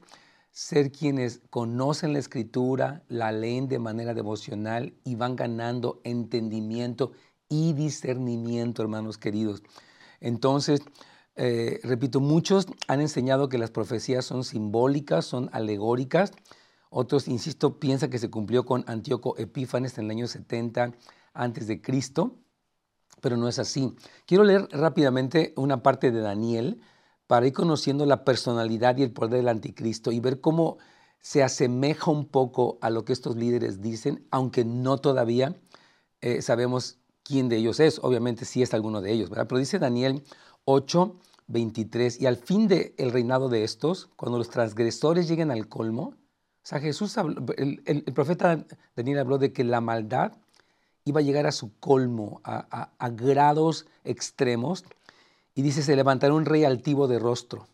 ser 0.50 0.90
quienes 0.90 1.40
conocen 1.50 2.12
la 2.12 2.18
escritura, 2.18 3.04
la 3.08 3.32
leen 3.32 3.68
de 3.68 3.78
manera 3.78 4.14
devocional 4.14 4.94
y 5.04 5.14
van 5.14 5.36
ganando 5.36 6.00
entendimiento 6.04 7.12
y 7.48 7.72
discernimiento, 7.72 8.82
hermanos 8.82 9.18
queridos. 9.18 9.62
Entonces, 10.20 10.80
eh, 11.36 11.80
repito, 11.84 12.20
muchos 12.20 12.66
han 12.88 13.00
enseñado 13.00 13.48
que 13.48 13.58
las 13.58 13.70
profecías 13.70 14.24
son 14.24 14.44
simbólicas, 14.44 15.24
son 15.24 15.48
alegóricas. 15.52 16.32
Otros, 16.90 17.28
insisto, 17.28 17.78
piensan 17.78 18.10
que 18.10 18.18
se 18.18 18.30
cumplió 18.30 18.64
con 18.64 18.84
Antíoco 18.86 19.36
Epífanes 19.38 19.96
en 19.98 20.06
el 20.06 20.10
año 20.10 20.26
70 20.26 20.92
antes 21.32 21.66
de 21.66 21.80
Cristo 21.80 22.36
pero 23.20 23.36
no 23.36 23.48
es 23.48 23.58
así. 23.58 23.94
Quiero 24.26 24.44
leer 24.44 24.68
rápidamente 24.70 25.52
una 25.56 25.82
parte 25.82 26.10
de 26.10 26.20
Daniel 26.20 26.80
para 27.26 27.46
ir 27.46 27.52
conociendo 27.52 28.06
la 28.06 28.24
personalidad 28.24 28.96
y 28.96 29.02
el 29.02 29.12
poder 29.12 29.38
del 29.38 29.48
anticristo 29.48 30.10
y 30.10 30.20
ver 30.20 30.40
cómo 30.40 30.78
se 31.20 31.42
asemeja 31.42 32.10
un 32.10 32.26
poco 32.26 32.78
a 32.80 32.90
lo 32.90 33.04
que 33.04 33.12
estos 33.12 33.36
líderes 33.36 33.80
dicen, 33.80 34.26
aunque 34.30 34.64
no 34.64 34.98
todavía 34.98 35.54
eh, 36.22 36.42
sabemos 36.42 36.98
quién 37.22 37.48
de 37.48 37.56
ellos 37.58 37.78
es. 37.78 38.00
Obviamente 38.02 38.44
sí 38.44 38.62
es 38.62 38.74
alguno 38.74 39.00
de 39.00 39.12
ellos. 39.12 39.30
Pero 39.30 39.58
dice 39.58 39.78
Daniel 39.78 40.24
8, 40.64 41.16
23, 41.46 42.20
y 42.20 42.26
al 42.26 42.36
fin 42.36 42.68
del 42.68 42.94
el 42.96 43.12
reinado 43.12 43.48
de 43.48 43.64
estos, 43.64 44.08
cuando 44.16 44.38
los 44.38 44.50
transgresores 44.50 45.28
lleguen 45.28 45.50
al 45.50 45.68
colmo, 45.68 46.14
o 46.62 46.66
sea, 46.70 46.78
Jesús, 46.78 47.16
el, 47.56 47.82
el 47.84 48.02
profeta 48.12 48.66
Daniel 48.94 49.18
habló 49.18 49.38
de 49.38 49.52
que 49.52 49.64
la 49.64 49.80
maldad 49.80 50.32
iba 51.04 51.20
a 51.20 51.22
llegar 51.22 51.46
a 51.46 51.52
su 51.52 51.78
colmo, 51.78 52.40
a, 52.44 52.90
grados 53.10 53.86
extremos. 54.04 54.84
Y 55.54 55.62
dice, 55.62 55.82
se 55.82 55.96
levantará 55.96 56.34
un 56.34 56.44
rey 56.44 56.64
altivo 56.64 57.08
de 57.08 57.18
rostro 57.18 57.66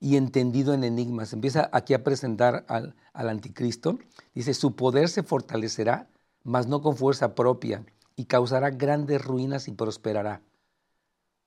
y 0.00 0.16
entendido 0.16 0.74
en 0.74 0.84
enigmas. 0.84 1.32
Empieza 1.32 1.68
aquí 1.72 1.94
a 1.94 2.04
presentar 2.04 2.64
al, 2.68 2.94
anticristo. 3.12 3.98
Dice, 4.34 4.54
su 4.54 4.76
poder 4.76 5.08
se 5.08 5.22
fortalecerá, 5.22 6.08
mas 6.42 6.66
no 6.66 6.82
con 6.82 6.96
fuerza 6.96 7.34
propia, 7.34 7.84
y 8.14 8.26
causará 8.26 8.70
grandes 8.70 9.24
ruinas 9.24 9.68
y 9.68 9.72
prosperará. 9.72 10.42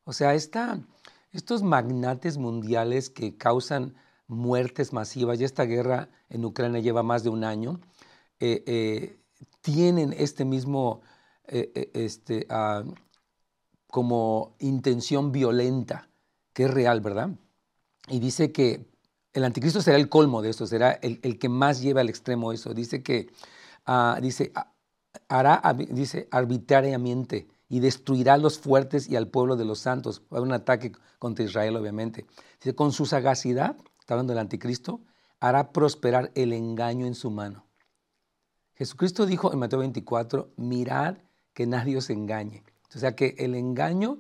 O 0.04 0.14
sea, 0.14 0.34
estos 0.34 1.64
magnates 1.64 2.38
mundiales 2.38 3.10
que 3.10 3.38
causan 3.38 3.96
muertes 4.28 4.94
masivas, 4.94 5.40
y 5.40 5.44
esta 5.44 5.64
guerra 5.64 6.10
en 6.30 6.46
Ucrania 6.46 6.82
lleva 6.82 7.04
más 7.04 7.24
de 7.24 7.30
un 7.30 7.44
año, 7.44 7.80
eh, 8.40 8.64
eh, 8.68 9.20
tienen 9.62 10.14
este 10.18 10.46
mismo, 10.46 11.02
eh, 11.48 11.92
este, 11.94 12.46
ah, 12.50 12.84
como 13.88 14.56
intención 14.60 15.32
violenta, 15.32 16.10
que 16.54 16.66
es 16.66 16.72
real, 16.72 17.02
¿verdad? 17.02 17.30
Y 18.08 18.20
dice 18.20 18.52
que 18.52 18.90
el 19.34 19.44
anticristo 19.44 19.82
será 19.82 19.98
el 19.98 20.10
colmo 20.10 20.42
de 20.42 20.50
eso, 20.50 20.66
será 20.68 20.92
el, 20.92 21.40
que 21.40 21.50
más 21.50 21.82
lleva 21.82 22.02
al 22.02 22.10
extremo 22.10 22.52
eso. 22.52 22.74
Dice 22.74 23.04
que, 23.04 23.30
ah, 23.86 24.20
dice, 24.22 24.52
ah, 24.56 24.74
hará, 25.28 25.62
dice, 25.92 26.28
arbitrariamente 26.32 27.48
y 27.68 27.80
destruirá 27.80 28.34
a 28.34 28.38
los 28.38 28.60
fuertes 28.60 29.08
y 29.08 29.16
al 29.16 29.28
pueblo 29.28 29.56
de 29.56 29.66
los 29.66 29.80
santos. 29.80 30.22
Va 30.22 30.26
a 30.32 30.38
haber 30.38 30.48
un 30.48 30.54
ataque 30.54 30.92
contra 31.20 31.46
Israel, 31.46 31.76
obviamente. 31.76 32.26
Dice, 32.60 32.76
con 32.76 32.92
su 32.92 33.06
sagacidad, 33.06 33.78
está 34.00 34.16
hablando 34.16 34.34
del 34.34 34.40
anticristo, 34.40 35.02
hará 35.40 35.72
prosperar 35.72 36.32
el 36.36 36.52
engaño 36.54 37.06
en 37.06 37.16
su 37.16 37.30
mano. 37.30 37.69
Jesucristo 38.80 39.26
dijo 39.26 39.54
en 39.54 39.60
Mateo 39.60 39.80
24, 39.80 40.50
mirad 40.56 41.18
que 41.54 41.68
nadie 41.68 41.98
os 41.98 42.10
engañe. 42.10 42.64
O 42.96 42.98
sea 42.98 43.16
que 43.16 43.36
el 43.38 43.54
engaño 43.54 44.20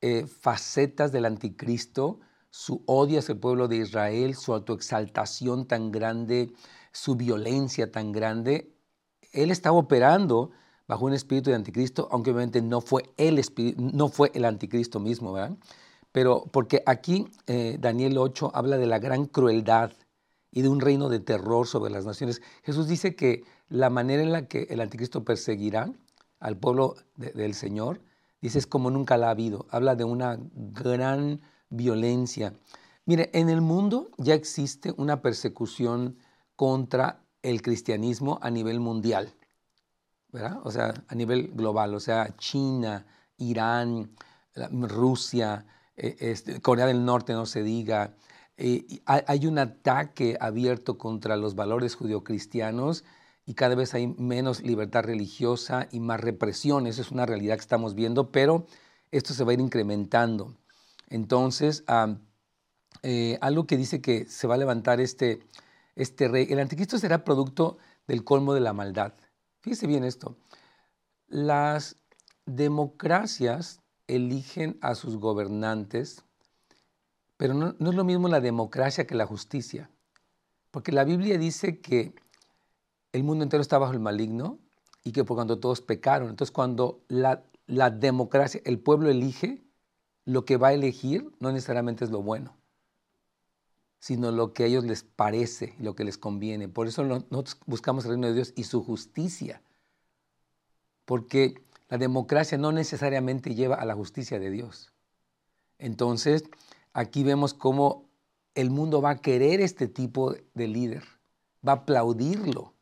eh, 0.00 0.26
facetas 0.26 1.10
del 1.10 1.24
anticristo, 1.24 2.20
su 2.50 2.82
odio 2.86 3.18
hacia 3.18 3.32
el 3.32 3.38
pueblo 3.38 3.66
de 3.66 3.76
Israel, 3.76 4.34
su 4.34 4.52
autoexaltación 4.52 5.66
tan 5.66 5.90
grande, 5.90 6.52
su 6.92 7.16
violencia 7.16 7.90
tan 7.90 8.12
grande. 8.12 8.74
Él 9.32 9.50
estaba 9.50 9.78
operando 9.78 10.50
bajo 10.88 11.04
un 11.04 11.12
espíritu 11.12 11.50
de 11.50 11.56
anticristo, 11.56 12.08
aunque 12.10 12.30
obviamente 12.30 12.62
no 12.62 12.80
fue 12.80 13.04
el, 13.18 13.40
no 13.76 14.08
fue 14.08 14.32
el 14.34 14.46
anticristo 14.46 14.98
mismo, 14.98 15.32
¿verdad? 15.32 15.56
Pero 16.10 16.46
porque 16.50 16.82
aquí 16.86 17.28
eh, 17.46 17.76
Daniel 17.78 18.16
8 18.16 18.50
habla 18.54 18.78
de 18.78 18.86
la 18.86 18.98
gran 18.98 19.26
crueldad 19.26 19.92
y 20.50 20.62
de 20.62 20.68
un 20.68 20.80
reino 20.80 21.10
de 21.10 21.20
terror 21.20 21.66
sobre 21.66 21.92
las 21.92 22.06
naciones. 22.06 22.40
Jesús 22.64 22.88
dice 22.88 23.14
que 23.14 23.44
la 23.68 23.90
manera 23.90 24.22
en 24.22 24.32
la 24.32 24.48
que 24.48 24.66
el 24.70 24.80
anticristo 24.80 25.24
perseguirá 25.24 25.92
al 26.40 26.56
pueblo 26.56 26.96
del 27.16 27.54
Señor, 27.54 28.00
dice, 28.40 28.58
es 28.58 28.66
como 28.66 28.90
nunca 28.90 29.18
la 29.18 29.28
ha 29.28 29.32
habido. 29.32 29.66
Habla 29.70 29.94
de 29.94 30.04
una 30.04 30.38
gran 30.54 31.42
violencia. 31.68 32.54
Mire, 33.04 33.30
en 33.34 33.50
el 33.50 33.60
mundo 33.60 34.08
ya 34.16 34.34
existe 34.34 34.94
una 34.96 35.20
persecución 35.20 36.16
contra 36.56 37.22
el 37.42 37.62
cristianismo 37.62 38.38
a 38.42 38.50
nivel 38.50 38.80
mundial, 38.80 39.32
O 40.62 40.70
sea, 40.70 40.94
a 41.08 41.14
nivel 41.14 41.52
global, 41.54 41.94
o 41.94 42.00
sea, 42.00 42.34
China, 42.36 43.06
Irán, 43.38 44.10
Rusia, 44.54 45.64
eh, 45.96 46.16
este, 46.20 46.60
Corea 46.60 46.86
del 46.86 47.04
Norte, 47.04 47.32
no 47.32 47.46
se 47.46 47.62
diga. 47.62 48.14
Eh, 48.56 49.00
hay 49.06 49.46
un 49.46 49.58
ataque 49.58 50.36
abierto 50.40 50.98
contra 50.98 51.36
los 51.36 51.54
valores 51.54 51.94
judio-cristianos 51.94 53.04
y 53.46 53.54
cada 53.54 53.76
vez 53.76 53.94
hay 53.94 54.08
menos 54.08 54.62
libertad 54.62 55.04
religiosa 55.04 55.88
y 55.92 56.00
más 56.00 56.20
represión. 56.20 56.86
Esa 56.86 57.02
es 57.02 57.10
una 57.10 57.24
realidad 57.24 57.54
que 57.54 57.62
estamos 57.62 57.94
viendo, 57.94 58.30
pero 58.30 58.66
esto 59.10 59.32
se 59.32 59.44
va 59.44 59.52
a 59.52 59.54
ir 59.54 59.60
incrementando. 59.60 60.54
Entonces, 61.08 61.84
eh, 63.02 63.38
algo 63.40 63.66
que 63.66 63.76
dice 63.76 64.02
que 64.02 64.26
se 64.26 64.46
va 64.46 64.56
a 64.56 64.58
levantar 64.58 65.00
este, 65.00 65.40
este 65.94 66.28
rey, 66.28 66.48
el 66.50 66.58
anticristo 66.58 66.98
será 66.98 67.24
producto 67.24 67.78
del 68.06 68.24
colmo 68.24 68.54
de 68.54 68.60
la 68.60 68.72
maldad. 68.72 69.14
Fíjese 69.60 69.86
bien 69.86 70.04
esto. 70.04 70.36
Las 71.26 71.96
democracias 72.46 73.80
eligen 74.06 74.78
a 74.80 74.94
sus 74.94 75.16
gobernantes, 75.16 76.24
pero 77.36 77.54
no, 77.54 77.68
es 77.68 77.94
lo 77.94 78.04
mismo 78.04 78.28
la 78.28 78.40
democracia 78.40 79.06
que 79.06 79.14
la 79.14 79.26
justicia. 79.26 79.90
Porque 80.70 80.92
la 80.92 81.04
Biblia 81.04 81.38
dice 81.38 81.80
que 81.80 82.14
el 83.12 83.24
mundo 83.24 83.42
entero 83.42 83.60
está 83.60 83.78
bajo 83.78 83.92
el 83.92 84.00
maligno 84.00 84.58
y 85.04 85.12
que 85.12 85.24
por 85.24 85.36
cuando 85.36 85.58
todos 85.58 85.80
pecaron. 85.80 86.30
Entonces 86.30 86.52
cuando 86.52 87.04
la 87.08 87.90
democracia, 87.90 88.60
el 88.64 88.78
pueblo 88.78 89.10
elige, 89.10 89.62
lo 90.24 90.44
que 90.44 90.58
va 90.58 90.68
a 90.68 90.72
elegir 90.74 91.32
no 91.40 91.52
necesariamente 91.52 92.04
es 92.04 92.10
lo 92.10 92.22
bueno, 92.22 92.57
sino 93.98 94.30
lo 94.30 94.52
que 94.52 94.64
a 94.64 94.66
ellos 94.66 94.84
les 94.84 95.02
parece 95.02 95.74
lo 95.78 95.94
que 95.94 96.04
les 96.04 96.18
conviene. 96.18 96.68
Por 96.68 96.86
eso 96.86 97.04
nosotros 97.04 97.58
buscamos 97.66 98.04
el 98.04 98.12
reino 98.12 98.28
de 98.28 98.34
Dios 98.34 98.52
y 98.56 98.64
su 98.64 98.82
justicia, 98.82 99.62
porque 101.04 101.62
la 101.88 101.98
democracia 101.98 102.58
no 102.58 102.72
necesariamente 102.72 103.54
lleva 103.54 103.76
a 103.76 103.84
la 103.84 103.94
justicia 103.94 104.38
de 104.38 104.50
Dios. 104.50 104.92
Entonces, 105.78 106.44
aquí 106.92 107.22
vemos 107.22 107.54
cómo 107.54 108.08
el 108.54 108.70
mundo 108.70 109.00
va 109.00 109.10
a 109.10 109.20
querer 109.20 109.60
este 109.60 109.88
tipo 109.88 110.34
de 110.54 110.68
líder, 110.68 111.04
va 111.66 111.72
a 111.72 111.76
aplaudirlo 111.76 112.74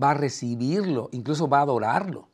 va 0.00 0.12
a 0.12 0.14
recibirlo, 0.14 1.08
incluso 1.12 1.48
va 1.48 1.58
a 1.58 1.62
adorarlo, 1.62 2.30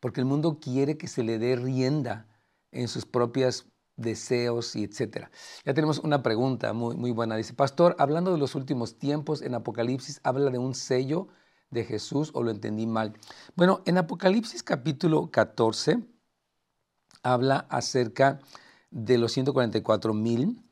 porque 0.00 0.20
el 0.20 0.26
mundo 0.26 0.58
quiere 0.60 0.96
que 0.96 1.08
se 1.08 1.22
le 1.22 1.38
dé 1.38 1.56
rienda 1.56 2.26
en 2.72 2.88
sus 2.88 3.06
propios 3.06 3.66
deseos 3.96 4.74
y 4.76 4.84
etcétera. 4.84 5.30
Ya 5.64 5.74
tenemos 5.74 5.98
una 5.98 6.22
pregunta 6.22 6.72
muy, 6.72 6.96
muy 6.96 7.10
buena. 7.10 7.36
Dice, 7.36 7.54
pastor, 7.54 7.96
hablando 7.98 8.32
de 8.32 8.38
los 8.38 8.54
últimos 8.54 8.98
tiempos, 8.98 9.42
en 9.42 9.54
Apocalipsis 9.54 10.20
habla 10.22 10.50
de 10.50 10.58
un 10.58 10.74
sello 10.74 11.28
de 11.70 11.84
Jesús 11.84 12.30
o 12.34 12.42
lo 12.42 12.50
entendí 12.50 12.86
mal. 12.86 13.14
Bueno, 13.56 13.82
en 13.86 13.98
Apocalipsis 13.98 14.62
capítulo 14.62 15.30
14 15.30 15.98
habla 17.22 17.66
acerca 17.68 18.40
de 18.90 19.18
los 19.18 19.32
144 19.32 20.14
mil 20.14 20.62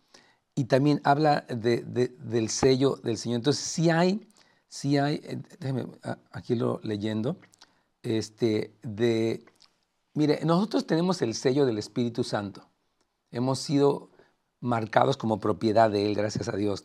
y 0.54 0.64
también 0.64 1.00
habla 1.04 1.40
del 1.48 2.48
sello 2.48 2.96
del 2.96 3.16
Señor. 3.16 3.36
Entonces, 3.36 3.64
si 3.64 3.90
hay 3.90 4.28
sí 4.72 4.96
hay, 4.96 5.20
eh, 5.24 5.42
déjeme 5.60 5.86
ah, 6.02 6.18
aquí 6.30 6.54
lo 6.54 6.80
leyendo, 6.82 7.36
este, 8.02 8.74
de, 8.82 9.44
mire, 10.14 10.40
nosotros 10.46 10.86
tenemos 10.86 11.20
el 11.20 11.34
sello 11.34 11.66
del 11.66 11.76
Espíritu 11.76 12.24
Santo. 12.24 12.71
Hemos 13.32 13.58
sido 13.58 14.10
marcados 14.60 15.16
como 15.16 15.40
propiedad 15.40 15.90
de 15.90 16.06
Él, 16.06 16.14
gracias 16.14 16.48
a 16.48 16.56
Dios. 16.56 16.84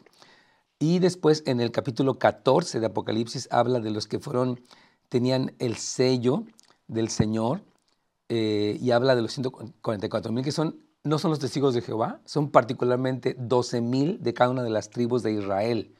Y 0.79 0.99
después 0.99 1.43
en 1.45 1.59
el 1.59 1.71
capítulo 1.71 2.19
14 2.19 2.79
de 2.79 2.85
Apocalipsis 2.85 3.47
habla 3.51 3.79
de 3.79 3.91
los 3.91 4.07
que 4.07 4.19
fueron, 4.19 4.61
tenían 5.09 5.53
el 5.59 5.77
sello 5.77 6.43
del 6.87 7.09
Señor 7.09 7.61
eh, 8.29 8.77
y 8.79 8.91
habla 8.91 9.15
de 9.15 9.21
los 9.21 9.33
144 9.33 10.31
mil 10.31 10.43
que 10.43 10.51
son, 10.51 10.79
no 11.03 11.19
son 11.19 11.31
los 11.31 11.39
testigos 11.39 11.73
de 11.73 11.81
Jehová, 11.81 12.21
son 12.25 12.51
particularmente 12.51 13.35
12 13.39 13.81
mil 13.81 14.21
de 14.21 14.33
cada 14.33 14.51
una 14.51 14.63
de 14.63 14.69
las 14.69 14.89
tribus 14.89 15.23
de 15.23 15.33
Israel. 15.33 15.93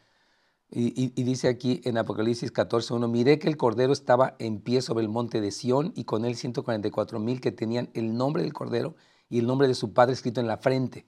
Y, 0.70 1.24
dice 1.24 1.48
aquí 1.48 1.80
en 1.86 1.98
Apocalipsis 1.98 2.54
14.1, 2.54 3.08
miré 3.08 3.40
que 3.40 3.48
el 3.48 3.56
Cordero 3.56 3.94
estaba 3.94 4.36
en 4.38 4.60
pie 4.60 4.82
sobre 4.82 5.02
el 5.02 5.10
monte 5.10 5.40
de 5.40 5.52
Sión 5.52 5.94
y 5.96 6.04
con 6.04 6.26
él 6.26 6.36
144 6.36 7.20
mil 7.20 7.40
que 7.40 7.54
tenían 7.54 7.90
el 7.94 8.18
nombre 8.18 8.44
del 8.44 8.52
Cordero 8.52 8.96
y 9.30 9.40
el 9.40 9.48
nombre 9.48 9.68
de 9.68 9.76
su 9.76 9.94
Padre 9.94 10.14
escrito 10.14 10.42
en 10.42 10.48
la 10.48 10.58
frente. 10.58 11.06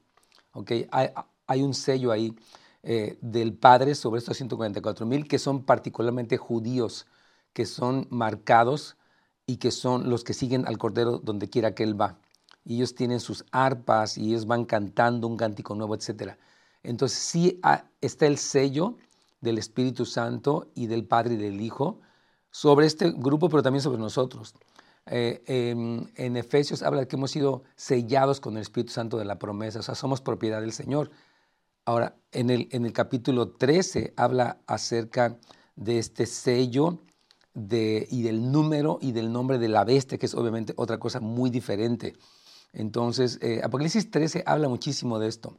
¿Okay? 0.52 0.88
Hay, 0.92 1.62
un 1.62 1.74
sello 1.74 2.12
ahí 2.12 2.36
eh, 2.84 3.18
del 3.22 3.54
Padre 3.54 3.96
sobre 3.96 4.20
estos 4.20 4.38
144 4.38 5.06
mil 5.06 5.28
que 5.28 5.40
son 5.40 5.64
particularmente 5.64 6.38
judíos, 6.38 7.08
que 7.54 7.66
son 7.66 8.08
marcados 8.10 8.98
y 9.46 9.58
que 9.58 9.72
son 9.72 10.10
los 10.10 10.24
que 10.24 10.34
siguen 10.34 10.68
al 10.68 10.78
Cordero 10.78 11.20
donde 11.20 11.50
quiera 11.50 11.74
que 11.74 11.84
Él 11.84 12.00
va. 12.00 12.20
Y 12.64 12.76
ellos 12.76 12.94
tienen 12.94 13.20
sus 13.20 13.46
arpas 13.52 14.18
y 14.18 14.30
ellos 14.30 14.46
van 14.46 14.66
cantando 14.66 15.28
un 15.28 15.38
cántico 15.38 15.74
nuevo, 15.76 15.96
etc. 15.96 16.36
Entonces 16.84 17.18
sí 17.18 17.60
está 18.02 18.28
el 18.28 18.38
sello 18.38 18.98
del 19.42 19.58
Espíritu 19.58 20.06
Santo 20.06 20.70
y 20.76 20.88
del 20.88 21.06
Padre 21.06 21.36
y 21.36 21.38
del 21.38 21.62
Hijo 21.62 22.00
sobre 22.52 22.86
este 22.86 23.12
grupo, 23.12 23.50
pero 23.50 23.64
también 23.64 23.82
sobre 23.82 24.00
nosotros. 24.00 24.54
Eh, 25.12 25.42
en, 26.16 26.38
Efesios 26.38 26.84
habla 26.84 27.02
de 27.02 27.08
que 27.08 27.16
hemos 27.16 27.32
sido 27.32 27.64
sellados 27.76 28.40
con 28.40 28.56
el 28.56 28.62
Espíritu 28.62 28.94
Santo 28.94 29.18
de 29.18 29.26
la 29.26 29.40
promesa, 29.40 29.80
o 29.80 29.82
sea, 29.82 29.96
somos 29.96 30.22
propiedad 30.22 30.62
del 30.62 30.74
Señor. 30.74 31.12
Ahora, 31.86 32.16
en 32.32 32.50
el, 32.50 32.94
capítulo 32.94 33.52
13 33.52 34.14
habla 34.16 34.60
acerca 34.68 35.38
de 35.76 35.98
este 35.98 36.26
sello 36.26 37.00
de, 37.54 38.08
y 38.12 38.22
del 38.22 38.52
número 38.52 39.00
y 39.02 39.12
del 39.12 39.32
nombre 39.32 39.58
de 39.58 39.70
la 39.70 39.84
bestia, 39.84 40.18
que 40.18 40.28
es 40.28 40.36
obviamente 40.36 40.74
otra 40.78 41.00
cosa 41.00 41.20
muy 41.20 41.50
diferente. 41.50 42.14
Entonces, 42.74 43.40
eh, 43.42 43.62
Apocalipsis 43.64 44.12
13 44.12 44.44
habla 44.46 44.70
muchísimo 44.70 45.18
de 45.18 45.28
esto. 45.28 45.58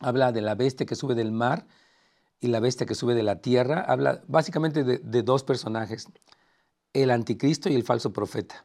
Habla 0.00 0.32
de 0.32 0.40
la 0.40 0.56
bestia 0.56 0.86
que 0.86 0.96
sube 0.96 1.14
del 1.14 1.30
mar 1.30 1.66
y 2.40 2.48
la 2.48 2.60
bestia 2.60 2.86
que 2.86 2.94
sube 2.94 3.14
de 3.14 3.22
la 3.22 3.40
tierra, 3.40 3.80
habla 3.80 4.22
básicamente 4.26 4.84
de, 4.84 5.22
dos 5.22 5.42
personajes, 5.42 6.08
el 7.02 7.10
anticristo 7.10 7.68
y 7.68 7.74
el 7.74 7.84
falso 7.84 8.12
profeta. 8.12 8.64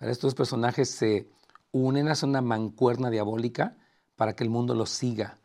Estos 0.00 0.34
personajes 0.34 0.90
se 0.90 1.28
unen, 1.70 2.08
a 2.08 2.14
una 2.22 2.42
mancuerna 2.42 3.10
diabólica 3.10 3.76
para 4.16 4.34
que 4.34 4.44
el 4.44 4.50
mundo 4.50 4.74
los 4.74 4.90
siga. 4.90 5.38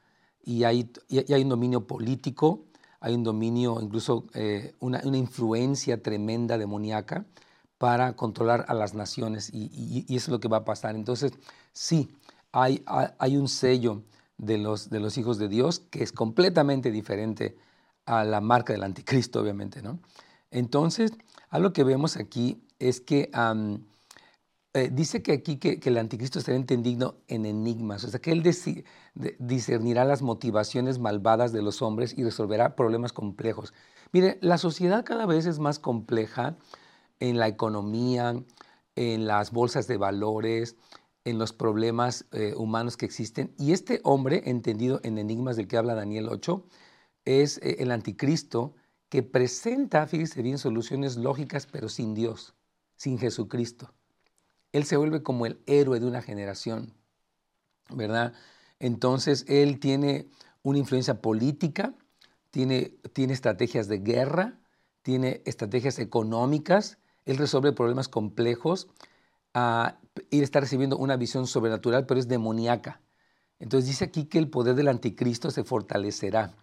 Y 0.43 0.63
hay, 0.63 0.91
hay 1.09 1.41
un 1.41 1.49
dominio 1.49 1.85
político, 1.85 2.65
hay 2.99 3.13
un 3.13 3.23
dominio, 3.23 3.79
incluso 3.81 4.25
eh, 4.33 4.73
una, 4.79 5.01
influencia 5.03 6.01
tremenda 6.01 6.57
demoníaca 6.57 7.25
para 7.77 8.15
controlar 8.15 8.65
a 8.67 8.73
las 8.73 8.95
naciones 8.95 9.51
y, 9.53 10.05
eso 10.09 10.15
es 10.15 10.29
lo 10.29 10.39
que 10.39 10.47
va 10.47 10.57
a 10.57 10.65
pasar. 10.65 10.95
Entonces, 10.95 11.33
sí, 11.71 12.09
hay, 12.51 12.83
hay 12.85 13.37
un 13.37 13.47
sello 13.47 14.01
de 14.37 14.57
los, 14.57 14.89
de 14.89 14.99
los 14.99 15.17
hijos 15.17 15.37
de 15.37 15.49
Dios, 15.49 15.79
que 15.91 16.01
es 16.01 16.11
completamente 16.11 16.91
diferente 16.91 17.57
a 18.05 18.23
la 18.23 18.41
marca 18.41 18.73
del 18.73 18.83
anticristo, 18.83 19.41
obviamente. 19.41 19.81
¿no? 19.83 19.99
Entonces, 20.49 21.11
algo 21.49 21.73
que 21.73 21.83
vemos 21.83 22.17
aquí 22.17 22.61
es 22.79 23.01
que 23.01 23.31
eh, 24.73 24.89
dice 24.91 25.23
que 25.23 25.31
aquí 25.33 25.57
que, 25.57 25.79
el 25.83 25.97
anticristo 25.97 26.41
será 26.41 26.57
entendido 26.57 27.21
en 27.27 27.45
enigmas, 27.45 28.03
o 28.03 28.09
sea, 28.09 28.19
que 28.19 28.31
él 28.31 28.43
discernirá 29.39 30.05
las 30.05 30.21
motivaciones 30.21 30.99
malvadas 30.99 31.51
de 31.51 31.61
los 31.61 31.81
hombres 31.81 32.13
y 32.17 32.23
resolverá 32.23 32.75
problemas 32.75 33.13
complejos. 33.13 33.73
Mire, 34.11 34.37
la 34.41 34.57
sociedad 34.57 35.03
cada 35.03 35.25
vez 35.25 35.45
es 35.45 35.59
más 35.59 35.79
compleja 35.79 36.57
en 37.19 37.37
la 37.39 37.47
economía, 37.47 38.35
en 38.95 39.27
las 39.27 39.51
bolsas 39.51 39.87
de 39.87 39.97
valores, 39.97 40.75
en 41.23 41.37
los 41.39 41.53
problemas 41.53 42.25
eh, 42.31 42.53
humanos 42.55 42.95
que 42.95 43.05
existen. 43.05 43.53
Y 43.57 43.73
este 43.73 43.99
hombre, 44.03 44.43
entendido 44.45 44.99
en 45.03 45.17
enigmas 45.17 45.57
del 45.57 45.67
que 45.67 45.77
habla 45.77 45.93
Daniel 45.93 46.29
8, 46.29 46.63
es 47.25 47.57
eh, 47.57 47.77
el 47.79 47.91
anticristo 47.91 48.75
que 49.09 49.23
presenta, 49.23 50.07
fíjese 50.07 50.41
bien, 50.41 50.57
soluciones 50.57 51.17
lógicas, 51.17 51.67
pero 51.67 51.89
sin 51.89 52.13
Dios, 52.13 52.55
sin 52.95 53.17
Jesucristo. 53.17 53.93
Él 54.71 54.83
se 54.85 54.97
vuelve 54.97 55.23
como 55.23 55.45
el 55.45 55.61
héroe 55.65 55.99
de 55.99 56.05
una 56.05 56.21
generación, 56.21 56.93
¿verdad? 57.89 58.33
Entonces, 58.79 59.45
él 59.47 59.79
tiene 59.79 60.27
una 60.61 60.77
influencia 60.77 61.21
política, 61.21 61.93
tiene, 62.51 62.97
tiene 63.13 63.33
estrategias 63.33 63.87
de 63.87 63.99
guerra, 63.99 64.59
tiene 65.01 65.41
estrategias 65.45 65.99
económicas, 65.99 66.97
él 67.25 67.37
resuelve 67.37 67.71
problemas 67.71 68.09
complejos, 68.09 68.87
a 69.53 69.97
estar 70.31 70.61
recibiendo 70.61 70.97
una 70.97 71.17
visión 71.17 71.47
sobrenatural, 71.47 72.05
pero 72.05 72.19
es 72.19 72.27
demoníaca. 72.27 73.01
Entonces 73.59 73.87
dice 73.87 74.05
aquí 74.05 74.25
que 74.25 74.37
el 74.37 74.49
poder 74.49 74.75
del 74.75 74.87
anticristo 74.87 75.49
se 75.49 75.63
fortalecerá. 75.63 76.53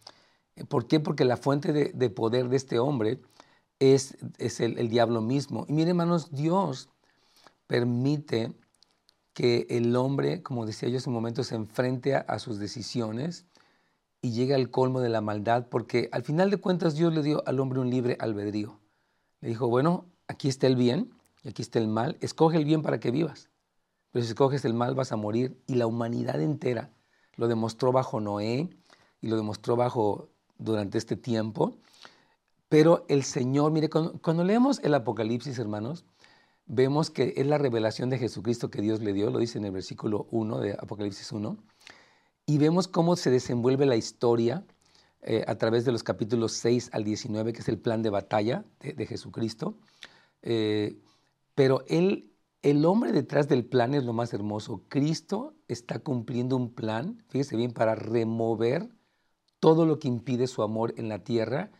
¿Por 0.69 0.87
qué? 0.87 1.01
Porque 1.01 1.25
la 1.25 1.37
fuente 1.37 1.73
de, 1.73 2.11
poder 2.11 2.49
de 2.49 2.57
este 2.57 2.79
hombre 2.79 3.21
es, 3.81 4.17
es 4.39 4.61
el, 4.61 4.89
diablo 4.89 5.21
mismo. 5.21 5.67
Y 5.69 5.73
miren, 5.73 5.91
hermanos, 5.91 6.31
Dios 6.33 6.89
permite 7.67 8.53
que 9.33 9.67
el 9.69 9.97
hombre, 9.97 10.43
como 10.43 10.65
decía 10.65 10.89
yo 10.89 10.99
hace 10.99 11.09
un 11.09 11.15
momento, 11.15 11.43
se 11.43 11.57
enfrente 11.57 12.15
a, 12.15 12.39
sus 12.39 12.59
decisiones 12.59 13.47
y 14.23 14.31
llegue 14.31 14.55
al 14.55 14.71
colmo 14.71 15.01
de 15.01 15.09
la 15.09 15.21
maldad, 15.21 15.67
porque 15.69 16.09
al 16.13 16.23
final 16.23 16.51
de 16.51 16.59
cuentas 16.59 16.95
Dios 16.95 17.13
le 17.13 17.23
dio 17.23 17.43
al 17.47 17.59
hombre 17.59 17.81
un 17.81 17.91
libre 17.91 18.17
albedrío. 18.21 18.79
Le 19.41 19.49
dijo, 19.49 19.69
bueno, 19.69 20.07
aquí 20.29 20.49
está 20.49 20.69
el 20.69 20.77
bien, 20.77 21.11
y 21.43 21.49
aquí 21.49 21.63
está 21.63 21.79
el 21.79 21.89
mal, 21.89 22.17
escoge 22.21 22.57
el 22.57 22.65
bien 22.65 22.83
para 22.83 23.01
que 23.01 23.11
vivas. 23.11 23.51
Pero 24.15 24.25
si 24.25 24.31
escoges 24.31 24.65
el 24.65 24.75
mal 24.75 24.95
vas 24.95 25.11
a 25.11 25.17
morir. 25.17 25.61
Y 25.67 25.75
la 25.75 25.89
humanidad 25.89 26.41
entera 26.41 26.93
lo 27.35 27.49
demostró 27.49 27.91
bajo 27.91 28.21
Noé 28.21 28.71
y 29.21 29.27
lo 29.27 29.37
demostró 29.37 29.75
bajo 29.75 30.29
durante 30.59 30.99
este 30.99 31.17
tiempo. 31.17 31.77
Pero 32.69 33.05
el 33.09 33.23
Señor, 33.23 33.73
mire, 33.73 33.89
cuando, 33.89 34.45
leemos 34.45 34.81
el 34.83 34.95
Apocalipsis, 34.95 35.59
hermanos, 35.59 36.05
vemos 36.67 37.11
que 37.11 37.35
es 37.37 37.47
la 37.47 37.59
revelación 37.59 38.11
de 38.11 38.19
Jesucristo 38.19 38.71
que 38.71 38.83
Dios 38.83 39.01
le 39.01 39.13
dio, 39.13 39.31
lo 39.31 39.39
dice 39.39 39.59
en 39.59 39.65
el 39.65 39.73
versículo 39.73 40.27
1 40.31 40.61
de 40.61 40.73
Apocalipsis 40.73 41.31
1, 41.31 41.57
y 42.47 42.59
vemos 42.59 42.89
cómo 42.89 43.17
se 43.17 43.31
desenvuelve 43.31 43.87
la 43.87 43.97
historia 43.97 44.65
eh, 45.23 45.45
a 45.47 45.55
través 45.55 45.85
de 45.85 45.93
los 45.93 46.03
capítulos 46.03 46.53
6 46.53 46.91
al 46.93 47.05
19, 47.05 47.53
que 47.53 47.61
es 47.61 47.69
el 47.69 47.79
plan 47.79 48.03
de 48.03 48.11
batalla 48.11 48.65
de, 48.81 49.07
Jesucristo. 49.07 49.79
Eh, 50.43 50.99
pero 51.55 51.85
él, 51.89 52.31
el 52.63 52.85
hombre 52.85 53.13
detrás 53.13 53.49
del 53.49 53.65
plan 53.65 53.95
es 53.95 54.05
lo 54.05 54.13
más 54.13 54.35
hermoso. 54.35 54.83
Cristo 54.89 55.55
está 55.69 56.01
cumpliendo 56.01 56.57
un 56.57 56.75
plan, 56.75 57.23
fíjese 57.29 57.57
bien, 57.57 57.73
para 57.73 57.95
remover 57.95 58.91
todo 59.65 59.87
lo 59.87 59.99
que 59.99 60.09
impide 60.09 60.47
su 60.47 60.63
amor 60.63 60.93
en 60.99 61.09
la 61.09 61.21
tierra 61.21 61.71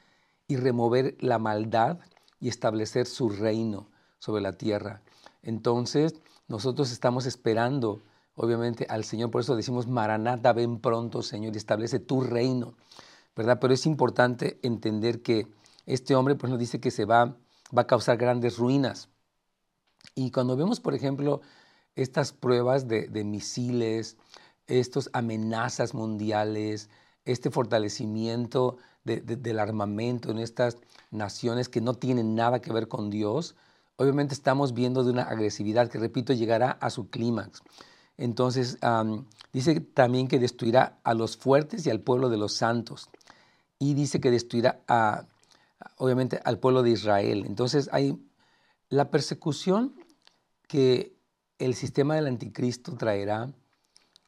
y 0.49 0.57
remover 0.57 1.19
la 1.21 1.39
maldad 1.39 1.99
y 2.41 2.49
establecer 2.49 3.05
su 3.05 3.29
reino 3.29 3.91
sobre 4.19 4.41
la 4.41 4.57
tierra. 4.57 5.03
Entonces, 5.43 6.15
nosotros 6.49 6.93
estamos 6.93 7.27
esperando, 7.27 8.03
obviamente, 8.37 8.87
al 8.89 9.05
Señor. 9.05 9.31
Por 9.31 9.43
eso 9.43 9.55
decimos, 9.55 9.87
Maranata, 9.87 10.55
ven 10.55 10.81
pronto, 10.81 11.21
Señor, 11.21 11.53
y 11.53 11.59
establece 11.59 11.99
tu 11.99 12.23
reino, 12.23 12.75
¿verdad? 13.37 13.59
Pero 13.61 13.75
es 13.75 13.85
importante 13.85 14.59
entender 14.63 15.21
que 15.21 15.47
este 15.85 16.15
hombre, 16.15 16.37
pues 16.37 16.49
nos 16.49 16.59
dice 16.59 16.81
que 16.81 16.91
se 16.91 17.05
va, 17.05 17.37
va 17.77 17.83
a 17.83 17.87
causar 17.87 18.17
grandes 18.17 18.57
ruinas. 18.57 19.11
Y 20.15 20.31
cuando 20.31 20.57
vemos, 20.57 20.81
por 20.81 20.95
ejemplo, 20.95 21.43
estas 21.97 22.33
pruebas 22.33 22.89
de, 22.89 23.25
misiles, 23.25 24.17
estas 24.69 25.11
amenazas 25.13 25.93
mundiales, 25.93 26.89
este 27.25 27.51
fortalecimiento 27.51 28.77
del 29.05 29.59
armamento 29.59 30.31
en 30.31 30.39
estas 30.39 30.79
naciones 31.11 31.69
que 31.69 31.81
no 31.81 31.95
tienen 31.95 32.35
nada 32.35 32.61
que 32.61 32.73
ver 32.73 32.89
con 32.89 33.11
Dios, 33.11 33.55
obviamente 33.97 34.35
estamos 34.35 34.75
viendo 34.75 35.05
de 35.05 35.11
una 35.11 35.23
agresividad 35.23 35.89
que, 35.89 35.99
repito, 35.99 36.33
llegará 36.33 36.71
a 36.71 36.91
su 36.91 37.11
clímax. 37.11 37.63
Entonces, 38.17 38.79
dice 39.53 39.81
también 39.81 40.29
que 40.29 40.39
destruirá 40.39 40.99
a 41.05 41.15
los 41.15 41.37
fuertes 41.37 41.87
y 41.87 41.91
al 41.91 42.01
pueblo 42.01 42.29
de 42.29 42.37
los 42.37 42.55
santos. 42.55 43.11
Y 43.79 43.95
dice 43.95 44.21
que 44.21 44.31
destruirá 44.31 44.81
obviamente, 45.99 46.41
al 46.45 46.59
pueblo 46.59 46.83
de 46.83 46.91
Israel. 46.91 47.45
Entonces, 47.47 47.89
hay 47.93 48.19
la 48.89 49.11
persecución 49.11 49.95
que 50.69 51.15
el 51.59 51.75
sistema 51.75 52.15
del 52.15 52.27
anticristo 52.27 52.97
traerá 52.97 53.53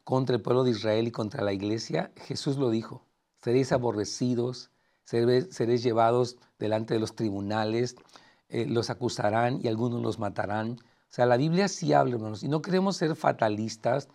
contra 0.07 0.37
el 0.37 0.41
pueblo 0.41 0.63
de 0.63 0.71
Israel 0.71 1.09
y 1.09 1.11
contra 1.11 1.43
la 1.43 1.53
iglesia, 1.53 2.13
Jesús 2.15 2.59
lo 2.59 2.71
dijo, 2.71 3.05
seréis 3.43 3.73
aborrecidos, 3.73 4.71
seréis, 5.03 5.83
llevados 5.83 6.37
delante 6.61 6.95
de 6.95 7.01
los 7.01 7.17
tribunales, 7.17 7.97
eh, 8.49 8.67
los 8.67 8.89
acusarán 8.89 9.59
y 9.61 9.67
algunos 9.67 10.01
los 10.01 10.21
matarán. 10.21 10.79
O 10.79 11.09
sea, 11.09 11.27
la 11.27 11.37
Biblia 11.37 11.67
sí 11.67 11.93
habla, 11.93 12.15
hermanos, 12.15 12.45
y 12.45 12.49
no 12.49 12.63
queremos 12.63 12.97
ser 12.97 13.17
fatalistas, 13.17 14.07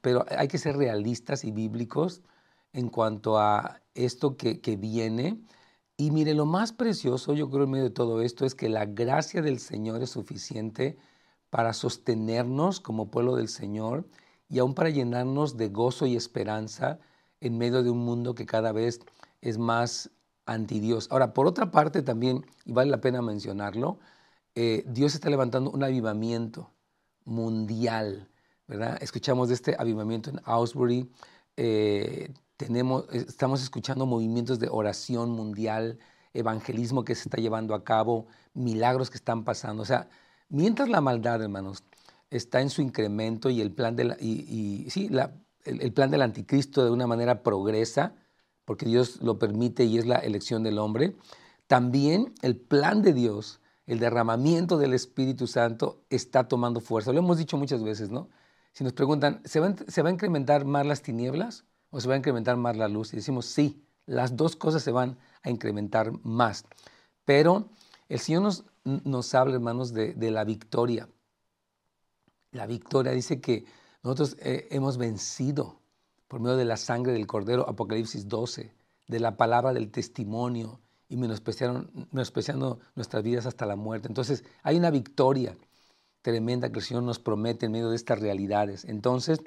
pero 0.00 0.24
hay 0.38 0.46
que 0.46 0.58
ser 0.58 0.76
realistas 0.76 1.42
y 1.42 1.50
bíblicos 1.50 2.22
en 2.72 2.88
cuanto 2.88 3.36
a 3.36 3.80
esto 3.94 4.36
que, 4.36 4.60
que 4.60 4.76
viene. 4.76 5.40
Y 5.96 6.12
mire, 6.12 6.34
lo 6.34 6.46
más 6.46 6.72
precioso, 6.72 7.34
yo 7.34 7.50
creo, 7.50 7.64
en 7.64 7.72
medio 7.72 7.84
de 7.86 7.90
todo 7.90 8.22
esto, 8.22 8.46
es 8.46 8.54
que 8.54 8.68
la 8.68 8.86
gracia 8.86 9.42
del 9.42 9.58
Señor 9.58 10.00
es 10.00 10.10
suficiente 10.10 10.96
para 11.50 11.72
sostenernos 11.72 12.78
como 12.78 13.10
pueblo 13.10 13.34
del 13.34 13.48
Señor 13.48 14.06
y 14.54 14.60
aún 14.60 14.74
para 14.74 14.88
llenarnos 14.88 15.56
de 15.56 15.68
gozo 15.68 16.06
y 16.06 16.14
esperanza 16.14 17.00
en 17.40 17.58
medio 17.58 17.82
de 17.82 17.90
un 17.90 17.98
mundo 18.04 18.36
que 18.36 18.46
cada 18.46 18.70
vez 18.70 19.00
es 19.40 19.58
más 19.58 20.10
anti 20.46 20.78
Dios. 20.78 21.08
Ahora, 21.10 21.34
por 21.34 21.48
otra 21.48 21.72
parte 21.72 22.02
también, 22.02 22.46
y 22.64 22.72
vale 22.72 22.88
la 22.88 23.00
pena 23.00 23.20
mencionarlo, 23.20 23.98
eh, 24.54 24.84
Dios 24.86 25.16
está 25.16 25.28
levantando 25.28 25.72
un 25.72 25.82
avivamiento 25.82 26.70
mundial, 27.24 28.28
¿verdad? 28.68 28.96
Escuchamos 29.00 29.48
de 29.48 29.54
este 29.54 29.74
avivamiento 29.76 30.30
en 30.30 30.40
Ausbury, 30.44 31.10
eh, 31.56 32.32
tenemos, 32.56 33.06
estamos 33.12 33.60
escuchando 33.60 34.06
movimientos 34.06 34.60
de 34.60 34.68
oración 34.70 35.30
mundial, 35.30 35.98
evangelismo 36.32 37.04
que 37.04 37.16
se 37.16 37.22
está 37.28 37.38
llevando 37.38 37.74
a 37.74 37.82
cabo, 37.82 38.28
milagros 38.54 39.10
que 39.10 39.16
están 39.16 39.42
pasando. 39.42 39.82
O 39.82 39.86
sea, 39.86 40.08
mientras 40.48 40.88
la 40.88 41.00
maldad, 41.00 41.42
hermanos, 41.42 41.82
está 42.36 42.60
en 42.60 42.70
su 42.70 42.82
incremento 42.82 43.48
y 43.48 43.60
el 43.60 43.72
plan, 43.72 43.94
de 43.96 44.16
y, 44.20 44.88
sí, 44.90 45.08
el, 45.64 45.92
plan 45.92 46.10
del 46.10 46.22
anticristo 46.22 46.84
de 46.84 46.90
una 46.90 47.06
manera 47.06 47.42
progresa, 47.42 48.14
porque 48.64 48.86
Dios 48.86 49.22
lo 49.22 49.38
permite 49.38 49.84
y 49.84 49.98
es 49.98 50.06
la 50.06 50.16
elección 50.16 50.62
del 50.62 50.78
hombre, 50.78 51.16
también 51.66 52.34
el 52.42 52.56
plan 52.56 53.02
de 53.02 53.12
Dios, 53.12 53.60
el 53.86 54.00
derramamiento 54.00 54.78
del 54.78 54.94
Espíritu 54.94 55.46
Santo 55.46 56.04
está 56.10 56.48
tomando 56.48 56.80
fuerza. 56.80 57.12
Lo 57.12 57.20
hemos 57.20 57.38
dicho 57.38 57.56
muchas 57.56 57.82
veces, 57.82 58.10
¿no? 58.10 58.28
Si 58.72 58.82
nos 58.82 58.94
preguntan, 58.94 59.40
¿se 59.44 59.60
va, 59.60 59.74
¿se 59.86 60.02
va 60.02 60.08
a 60.08 60.12
incrementar 60.12 60.64
más 60.64 60.84
las 60.84 61.02
tinieblas 61.02 61.64
o 61.90 62.00
se 62.00 62.08
va 62.08 62.14
a 62.14 62.18
incrementar 62.18 62.56
más 62.56 62.76
la 62.76 62.88
luz? 62.88 63.12
Y 63.12 63.16
decimos, 63.16 63.46
sí, 63.46 63.86
las 64.06 64.36
dos 64.36 64.56
cosas 64.56 64.82
se 64.82 64.90
van 64.90 65.18
a 65.42 65.50
incrementar 65.50 66.12
más. 66.24 66.64
Pero 67.24 67.68
el 68.08 68.18
Señor 68.18 68.42
nos, 68.42 68.64
nos 68.84 69.34
habla, 69.34 69.54
hermanos, 69.54 69.92
de, 69.92 70.14
de 70.14 70.30
la 70.30 70.44
victoria. 70.44 71.08
La 72.54 72.66
victoria 72.66 73.12
dice 73.12 73.40
que 73.40 73.64
nosotros 74.04 74.36
eh, 74.40 74.68
hemos 74.70 74.96
vencido 74.96 75.80
por 76.28 76.40
medio 76.40 76.56
de 76.56 76.64
la 76.64 76.76
sangre 76.76 77.12
del 77.12 77.26
Cordero, 77.26 77.68
Apocalipsis 77.68 78.28
12, 78.28 78.72
de 79.08 79.20
la 79.20 79.36
palabra 79.36 79.72
del 79.72 79.90
testimonio 79.90 80.80
y 81.08 81.16
menospreciando 81.16 82.78
nuestras 82.92 83.22
vidas 83.24 83.46
hasta 83.46 83.66
la 83.66 83.74
muerte. 83.74 84.06
Entonces 84.06 84.44
hay 84.62 84.76
una 84.76 84.90
victoria 84.90 85.56
tremenda 86.22 86.70
que 86.70 86.78
el 86.78 86.84
Señor 86.84 87.02
nos 87.02 87.18
promete 87.18 87.66
en 87.66 87.72
medio 87.72 87.90
de 87.90 87.96
estas 87.96 88.20
realidades. 88.20 88.84
Entonces 88.84 89.40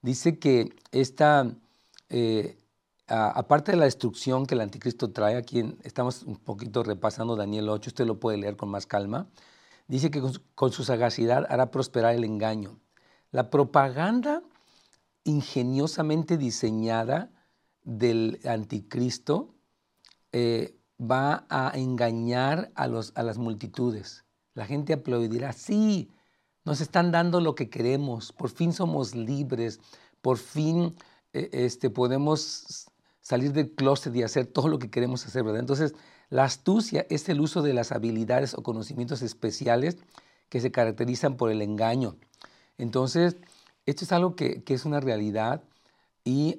dice 0.00 0.38
que 0.38 0.74
esta, 0.92 1.54
eh, 2.08 2.56
aparte 3.06 3.72
de 3.72 3.78
la 3.78 3.84
destrucción 3.84 4.46
que 4.46 4.54
el 4.54 4.62
anticristo 4.62 5.12
trae, 5.12 5.36
aquí 5.36 5.76
estamos 5.84 6.22
un 6.22 6.36
poquito 6.36 6.82
repasando 6.82 7.36
Daniel 7.36 7.68
8, 7.68 7.90
usted 7.90 8.06
lo 8.06 8.18
puede 8.18 8.38
leer 8.38 8.56
con 8.56 8.70
más 8.70 8.86
calma, 8.86 9.28
dice 9.88 10.10
que 10.10 10.22
con 10.54 10.72
su 10.72 10.84
sagacidad 10.84 11.46
hará 11.48 11.70
prosperar 11.70 12.14
el 12.14 12.24
engaño. 12.24 12.78
La 13.30 13.50
propaganda 13.50 14.42
ingeniosamente 15.24 16.38
diseñada 16.38 17.30
del 17.82 18.40
anticristo 18.44 19.54
eh, 20.32 20.78
va 21.00 21.46
a 21.48 21.72
engañar 21.74 22.70
a, 22.74 22.88
las 22.88 23.38
multitudes. 23.38 24.24
La 24.54 24.66
gente 24.66 24.92
aplaudirá, 24.92 25.52
sí, 25.52 26.10
nos 26.64 26.80
están 26.80 27.12
dando 27.12 27.40
lo 27.40 27.54
que 27.54 27.68
queremos, 27.68 28.32
por 28.32 28.50
fin 28.50 28.72
somos 28.72 29.14
libres, 29.14 29.80
por 30.22 30.38
fin 30.38 30.96
eh, 31.32 31.50
este, 31.52 31.90
podemos 31.90 32.86
salir 33.20 33.52
del 33.52 33.74
closet 33.74 34.14
y 34.14 34.22
hacer 34.22 34.46
todo 34.46 34.68
lo 34.68 34.78
que 34.78 34.90
queremos 34.90 35.26
hacer, 35.26 35.44
¿verdad? 35.44 35.60
Entonces, 35.60 35.94
la 36.28 36.44
astucia 36.44 37.06
es 37.08 37.28
el 37.28 37.40
uso 37.40 37.62
de 37.62 37.72
las 37.72 37.92
habilidades 37.92 38.54
o 38.54 38.62
conocimientos 38.62 39.22
especiales 39.22 39.96
que 40.48 40.60
se 40.60 40.70
caracterizan 40.70 41.36
por 41.36 41.50
el 41.50 41.62
engaño. 41.62 42.16
Entonces, 42.78 43.36
esto 43.84 44.04
es 44.04 44.12
algo 44.12 44.34
que, 44.34 44.62
es 44.66 44.84
una 44.84 45.00
realidad 45.00 45.62
y 46.24 46.58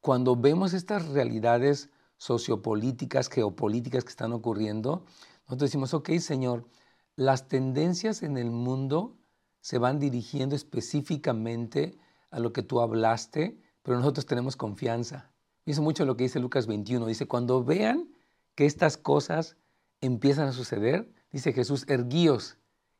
cuando 0.00 0.36
vemos 0.36 0.72
estas 0.72 1.08
realidades 1.08 1.90
sociopolíticas, 2.16 3.28
geopolíticas 3.28 4.04
que 4.04 4.10
están 4.10 4.32
ocurriendo, 4.32 5.04
nosotros 5.46 5.70
decimos, 5.70 5.94
ok, 5.94 6.10
Señor, 6.18 6.64
las 7.16 7.48
tendencias 7.48 8.22
en 8.22 8.36
el 8.36 8.50
mundo 8.50 9.16
se 9.60 9.78
van 9.78 9.98
dirigiendo 9.98 10.54
específicamente 10.54 11.98
a 12.30 12.38
lo 12.38 12.52
que 12.52 12.62
tú 12.62 12.80
hablaste, 12.80 13.60
pero 13.82 13.98
nosotros 13.98 14.26
tenemos 14.26 14.54
confianza. 14.56 15.32
Hizo 15.64 15.82
mucho 15.82 16.04
lo 16.04 16.16
que 16.16 16.24
dice 16.24 16.38
Lucas 16.38 16.66
21. 16.66 17.06
Dice, 17.06 17.26
cuando 17.26 17.64
vean 17.64 18.08
que 18.56 18.66
estas 18.66 18.96
cosas 18.96 19.56
empiezan 20.00 20.48
a 20.48 20.52
suceder, 20.52 21.08
dice 21.30 21.52
Jesús, 21.52 21.84
erguíos 21.86 22.56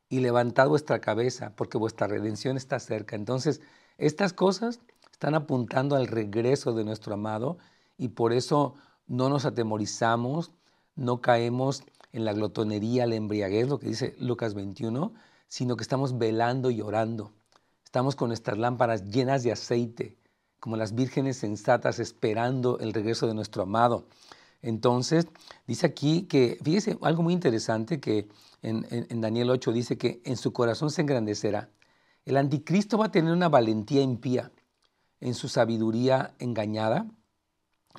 y 0.09 0.21
levantad 0.21 0.69
vuestra 0.69 1.01
cabeza, 1.01 1.55
porque 1.57 1.79
vuestra 1.79 2.07
redención 2.07 2.57
está 2.57 2.79
cerca. 2.79 3.17
Entonces, 3.17 3.61
estas 3.99 4.33
cosas 4.33 4.81
están 5.11 5.35
apuntando 5.35 5.97
al 5.97 6.07
regreso 6.07 6.75
de 6.75 6.85
nuestro 6.85 7.15
amado 7.15 7.59
y 7.97 8.09
por 8.09 8.33
eso 8.33 8.75
no 9.07 9.29
nos 9.29 9.47
atemorizamos, 9.47 10.53
no 10.95 11.21
caemos 11.21 11.83
en 12.13 12.25
la 12.25 12.35
glotonería, 12.35 13.07
la 13.07 13.15
embriaguez, 13.15 13.69
lo 13.69 13.79
que 13.79 13.89
dice 13.89 14.15
Lucas 14.19 14.55
21, 14.55 15.13
sino 15.49 15.77
que 15.77 15.83
estamos 15.83 16.19
velando 16.19 16.71
y 16.71 16.83
orando. 16.83 17.33
Estamos 17.85 18.15
con 18.15 18.29
nuestras 18.29 18.59
lámparas 18.59 19.05
llenas 19.05 19.43
de 19.43 19.53
aceite, 19.53 20.19
como 20.61 20.77
las 20.77 20.95
vírgenes 20.95 21.39
sensatas 21.39 21.99
esperando 21.99 22.79
el 22.79 22.93
regreso 22.93 23.27
de 23.27 23.35
nuestro 23.35 23.63
amado. 23.63 24.05
Entonces, 24.67 25.29
dice 25.69 25.87
aquí 25.87 26.23
que, 26.23 26.59
fíjese, 26.61 26.99
algo 27.01 27.23
muy 27.23 27.33
interesante 27.33 28.01
que 28.01 28.27
en, 28.63 29.21
Daniel 29.21 29.51
8 29.51 29.71
dice 29.71 29.97
que 29.97 30.21
en 30.25 30.37
su 30.37 30.53
corazón 30.53 30.91
se 30.91 31.03
engrandecerá. 31.03 31.71
El 32.25 32.37
anticristo 32.37 32.99
va 32.99 33.07
a 33.07 33.13
tener 33.13 33.33
una 33.33 33.49
valentía 33.49 34.03
impía 34.03 34.51
en 35.21 35.35
su 35.35 35.49
sabiduría 35.49 36.35
engañada. 36.41 37.07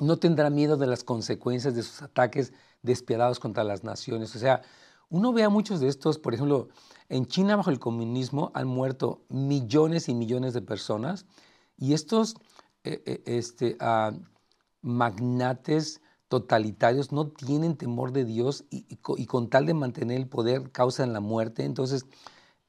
No 0.01 0.17
tendrá 0.17 0.49
miedo 0.49 0.75
de 0.75 0.87
las 0.87 1.05
consecuencias 1.05 1.73
de 1.73 1.83
sus 1.83 2.01
ataques 2.01 2.51
despiadados 2.81 3.39
contra 3.39 3.63
las 3.63 3.85
naciones. 3.85 4.35
O 4.35 4.39
sea, 4.39 4.61
uno 5.07 5.31
ve 5.31 5.43
a 5.43 5.49
muchos 5.49 5.79
de 5.79 5.87
estos, 5.87 6.19
por 6.19 6.33
ejemplo, 6.33 6.67
en 7.07 7.27
China 7.27 7.55
bajo 7.55 7.69
el 7.69 7.79
comunismo 7.79 8.51
han 8.53 8.67
muerto 8.67 9.21
millones 9.29 10.09
y 10.09 10.13
millones 10.13 10.53
de 10.53 10.61
personas 10.61 11.25
y 11.77 11.93
estos 11.93 12.35
eh, 12.83 13.01
eh, 13.05 13.23
este, 13.25 13.77
ah, 13.79 14.11
magnates 14.81 16.01
totalitarios 16.27 17.11
no 17.11 17.27
tienen 17.27 17.77
temor 17.77 18.11
de 18.11 18.25
Dios 18.25 18.65
y, 18.69 18.97
con 18.97 19.49
tal 19.49 19.65
de 19.65 19.73
mantener 19.73 20.17
el 20.17 20.27
poder 20.27 20.71
causan 20.71 21.13
la 21.13 21.19
muerte. 21.19 21.63
Entonces, 21.63 22.05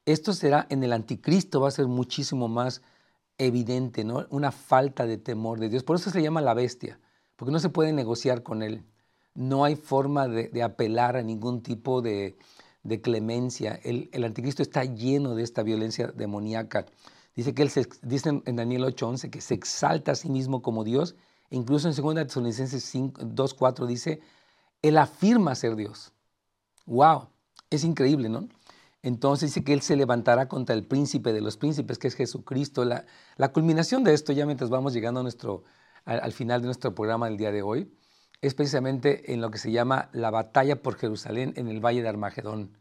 esto 0.05 0.33
será 0.33 0.65
en 0.69 0.83
el 0.83 0.93
anticristo, 0.93 1.61
va 1.61 1.67
a 1.67 1.71
ser 1.71 1.87
muchísimo 1.87 2.47
más 2.47 2.81
evidente, 3.37 4.03
¿no? 4.03 4.25
Una 4.29 4.51
falta 4.51 5.05
de 5.05 5.17
temor 5.17 5.59
de 5.59 5.69
Dios. 5.69 5.83
Por 5.83 5.97
eso 5.97 6.09
se 6.09 6.21
llama 6.21 6.41
la 6.41 6.53
bestia, 6.53 6.99
porque 7.35 7.51
no 7.51 7.59
se 7.59 7.69
puede 7.69 7.93
negociar 7.93 8.43
con 8.43 8.63
él. 8.63 8.83
No 9.35 9.63
hay 9.63 9.75
forma 9.75 10.27
de, 10.27 10.63
apelar 10.63 11.15
a 11.15 11.23
ningún 11.23 11.61
tipo 11.61 12.01
de, 12.01 12.37
clemencia. 13.01 13.79
El, 13.83 14.09
anticristo 14.23 14.63
está 14.63 14.83
lleno 14.83 15.35
de 15.35 15.43
esta 15.43 15.63
violencia 15.63 16.07
demoníaca. 16.07 16.85
Dice 17.35 17.53
que 17.53 17.61
él 17.61 17.69
se, 17.69 17.87
dice 18.01 18.41
en 18.45 18.55
Daniel 18.55 18.83
8:11 18.83 19.29
que 19.29 19.41
se 19.41 19.53
exalta 19.53 20.13
a 20.13 20.15
sí 20.15 20.29
mismo 20.29 20.61
como 20.61 20.83
Dios 20.83 21.15
Incluso 21.49 21.89
en 21.89 21.95
2 21.95 22.15
Tesalonicenses 22.27 22.95
2.4 22.95 23.85
dice, 23.87 24.21
Él 24.81 24.97
afirma 24.97 25.55
ser 25.55 25.75
Dios. 25.75 26.13
¡Wow! 26.85 27.29
Es 27.69 27.83
increíble, 27.83 28.29
¿no? 28.29 28.47
Entonces 29.01 29.49
dice 29.49 29.63
que 29.63 29.73
Él 29.73 29.81
se 29.81 29.95
levantará 29.95 30.47
contra 30.47 30.75
el 30.75 30.85
príncipe 30.85 31.33
de 31.33 31.41
los 31.41 31.57
príncipes, 31.57 31.97
que 31.97 32.07
es 32.07 32.15
Jesucristo. 32.15 32.83
La, 32.85 33.05
culminación 33.51 34.03
de 34.03 34.13
esto, 34.13 34.33
ya 34.33 34.45
mientras 34.45 34.69
vamos 34.69 34.93
llegando 34.93 35.25
al, 36.05 36.33
final 36.33 36.61
de 36.61 36.65
nuestro 36.65 36.93
programa 36.93 37.27
del 37.27 37.37
día 37.37 37.51
de 37.51 37.61
hoy, 37.61 37.91
es 38.41 38.53
precisamente 38.53 39.33
en 39.33 39.41
lo 39.41 39.51
que 39.51 39.57
se 39.57 39.71
llama 39.71 40.09
la 40.13 40.31
batalla 40.31 40.81
por 40.81 40.95
Jerusalén 40.95 41.53
en 41.55 41.67
el 41.67 41.83
Valle 41.83 42.01
de 42.01 42.09
Armagedón. 42.09 42.77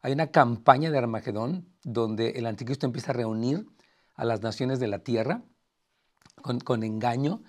Hay 0.00 0.12
una 0.12 0.28
campaña 0.28 0.90
de 0.90 0.98
Armagedón 0.98 1.68
donde 1.82 2.30
el 2.30 2.46
anticristo 2.46 2.86
empieza 2.86 3.12
a 3.12 3.14
reunir 3.14 3.66
a 4.14 4.24
las 4.24 4.42
naciones 4.42 4.80
de 4.80 4.88
la 4.88 5.00
tierra 5.00 5.42
con 6.64 6.82
engaño 6.82 7.42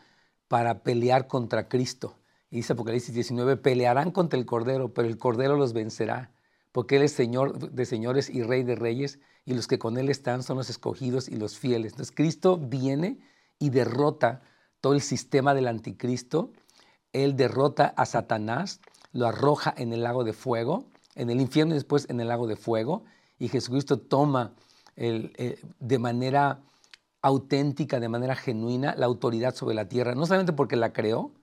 para 0.49 0.83
pelear 0.83 1.27
contra 1.27 1.69
Cristo. 1.69 2.17
Y 2.51 2.57
dice 2.57 2.73
Apocalipsis 2.73 3.13
19, 3.13 3.55
pelearán 3.55 4.11
contra 4.11 4.37
el 4.37 4.45
Cordero, 4.45 4.93
pero 4.93 5.07
el 5.07 5.17
Cordero 5.17 5.55
los 5.55 5.71
vencerá, 5.71 6.31
porque 6.73 6.97
Él 6.97 7.03
es 7.03 7.13
Señor 7.13 7.71
de 7.71 7.85
señores 7.85 8.29
y 8.29 8.43
Rey 8.43 8.63
de 8.63 8.75
reyes, 8.75 9.19
y 9.45 9.53
los 9.53 9.67
que 9.67 9.79
con 9.79 9.97
Él 9.97 10.09
están 10.09 10.43
son 10.43 10.57
los 10.57 10.69
escogidos 10.69 11.29
y 11.29 11.37
los 11.37 11.57
fieles. 11.57 11.93
Entonces 11.93 12.13
Cristo 12.13 12.57
viene 12.57 13.19
y 13.59 13.69
derrota 13.69 14.41
todo 14.81 14.93
el 14.93 15.01
sistema 15.01 15.53
del 15.53 15.67
anticristo. 15.67 16.51
Él 17.13 17.35
derrota 17.35 17.93
a 17.95 18.05
Satanás, 18.05 18.81
lo 19.13 19.27
arroja 19.27 19.73
en 19.77 19.93
el 19.93 20.03
lago 20.03 20.23
de 20.23 20.33
fuego, 20.33 20.85
en 21.15 21.29
el 21.29 21.39
infierno 21.39 21.73
y 21.73 21.77
después 21.77 22.07
en 22.09 22.19
el 22.19 22.27
lago 22.27 22.47
de 22.47 22.55
fuego, 22.55 23.03
y 23.37 23.49
Jesucristo 23.49 23.99
toma 23.99 24.53
el, 24.95 25.31
eh, 25.37 25.61
de 25.79 25.99
manera 25.99 26.59
auténtica, 27.21 27.99
de 27.99 28.09
manera 28.09 28.35
genuina, 28.35 28.95
la 28.95 29.05
autoridad 29.05 29.55
sobre 29.55 29.75
la 29.75 29.89
tierra, 29.89 30.15
no 30.15 30.25
solamente 30.25 30.53
porque 30.53 30.75
la 30.75 30.93
creó, 30.93 31.33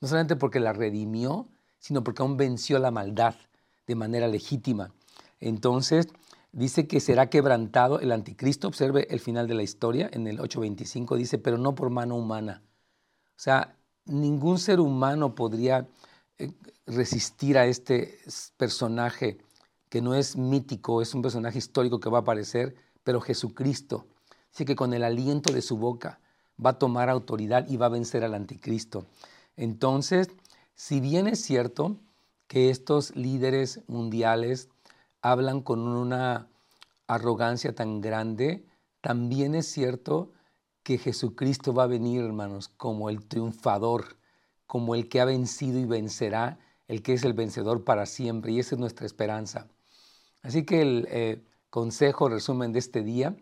no 0.00 0.08
solamente 0.08 0.36
porque 0.36 0.60
la 0.60 0.72
redimió, 0.72 1.48
sino 1.78 2.02
porque 2.04 2.22
aún 2.22 2.36
venció 2.36 2.78
la 2.78 2.90
maldad 2.90 3.34
de 3.86 3.94
manera 3.94 4.28
legítima. 4.28 4.92
Entonces, 5.40 6.08
dice 6.52 6.86
que 6.86 7.00
será 7.00 7.30
quebrantado 7.30 8.00
el 8.00 8.12
anticristo. 8.12 8.68
Observe 8.68 9.06
el 9.10 9.20
final 9.20 9.46
de 9.48 9.54
la 9.54 9.62
historia, 9.62 10.10
en 10.12 10.26
el 10.26 10.38
8.25 10.38 11.16
dice, 11.16 11.38
pero 11.38 11.58
no 11.58 11.74
por 11.74 11.90
mano 11.90 12.16
humana. 12.16 12.62
O 13.36 13.42
sea, 13.42 13.76
ningún 14.04 14.58
ser 14.58 14.80
humano 14.80 15.34
podría 15.34 15.88
eh, 16.38 16.52
resistir 16.86 17.58
a 17.58 17.66
este 17.66 18.18
personaje 18.56 19.38
que 19.88 20.00
no 20.00 20.14
es 20.14 20.36
mítico, 20.36 21.02
es 21.02 21.14
un 21.14 21.22
personaje 21.22 21.58
histórico 21.58 22.00
que 22.00 22.10
va 22.10 22.18
a 22.18 22.20
aparecer, 22.22 22.76
pero 23.02 23.20
Jesucristo. 23.20 24.06
Dice 24.50 24.64
que 24.64 24.76
con 24.76 24.94
el 24.94 25.04
aliento 25.04 25.52
de 25.52 25.62
su 25.62 25.76
boca 25.76 26.20
va 26.64 26.70
a 26.70 26.78
tomar 26.78 27.08
autoridad 27.08 27.68
y 27.68 27.76
va 27.76 27.86
a 27.86 27.90
vencer 27.90 28.24
al 28.24 28.34
anticristo. 28.34 29.06
Entonces, 29.56 30.28
si 30.74 31.00
bien 31.00 31.26
es 31.26 31.42
cierto 31.42 31.96
que 32.46 32.70
estos 32.70 33.14
líderes 33.14 33.80
mundiales 33.86 34.68
hablan 35.22 35.60
con 35.60 35.80
una 35.80 36.48
arrogancia 37.06 37.74
tan 37.74 38.00
grande, 38.00 38.64
también 39.00 39.54
es 39.54 39.66
cierto 39.66 40.32
que 40.82 40.98
Jesucristo 40.98 41.72
va 41.74 41.84
a 41.84 41.88
venir, 41.88 42.24
hermanos, 42.24 42.68
como 42.68 43.10
el 43.10 43.26
triunfador, 43.26 44.16
como 44.66 44.94
el 44.94 45.08
que 45.08 45.20
ha 45.20 45.24
vencido 45.24 45.78
y 45.78 45.84
vencerá, 45.84 46.58
el 46.88 47.02
que 47.02 47.12
es 47.12 47.24
el 47.24 47.34
vencedor 47.34 47.84
para 47.84 48.06
siempre, 48.06 48.52
y 48.52 48.60
esa 48.60 48.74
es 48.74 48.80
nuestra 48.80 49.06
esperanza. 49.06 49.68
Así 50.42 50.64
que 50.64 50.80
el 50.80 51.08
eh, 51.10 51.42
consejo, 51.68 52.28
resumen 52.28 52.72
de 52.72 52.78
este 52.78 53.02
día, 53.02 53.36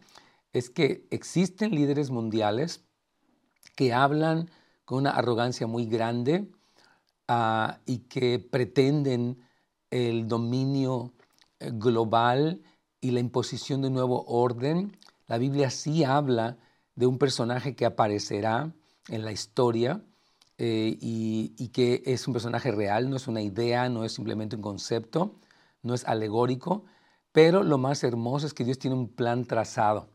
es 0.53 0.71
que 0.71 1.07
existen 1.11 1.75
líderes 1.75 2.11
mundiales 2.11 2.85
que 3.77 3.93
hablan 3.93 4.51
con 4.85 4.99
una 4.99 5.11
arrogancia 5.11 5.67
muy 5.67 5.87
grande 5.87 6.51
ah, 7.29 7.79
y 7.87 7.99
que 8.09 8.39
pretenden 8.39 9.39
el 9.91 10.29
dominio 10.29 11.13
eh, 11.61 11.71
global 11.73 12.63
y 13.01 13.11
la 13.13 13.21
imposición 13.21 13.83
de 13.83 13.89
un 13.89 13.95
nuevo 13.95 14.25
orden. 14.27 14.97
La 15.27 15.39
Biblia 15.39 15.71
sí 15.71 16.05
habla 16.05 16.59
de 16.95 17.07
un 17.07 17.19
personaje 17.19 17.77
que 17.77 17.87
aparecerá 17.87 18.73
en 19.09 19.25
la 19.25 19.33
historia 19.33 20.03
eh, 20.59 20.97
y, 21.01 21.55
y, 21.59 21.69
que 21.69 22.03
es 22.07 22.27
un 22.27 22.33
personaje 22.33 22.73
real, 22.73 23.09
no 23.09 23.17
es 23.17 23.29
una 23.29 23.43
idea, 23.43 23.89
no 23.89 24.05
es 24.05 24.13
simplemente 24.13 24.57
un 24.57 24.63
concepto, 24.63 25.37
no 25.83 25.95
es 25.95 26.05
alegórico, 26.05 26.85
pero 27.31 27.63
lo 27.63 27.79
más 27.79 28.03
hermoso 28.03 28.47
es 28.47 28.55
que 28.55 28.65
Dios 28.65 28.79
tiene 28.79 28.97
un 28.97 29.09
plan 29.09 29.45
trazado, 29.45 30.09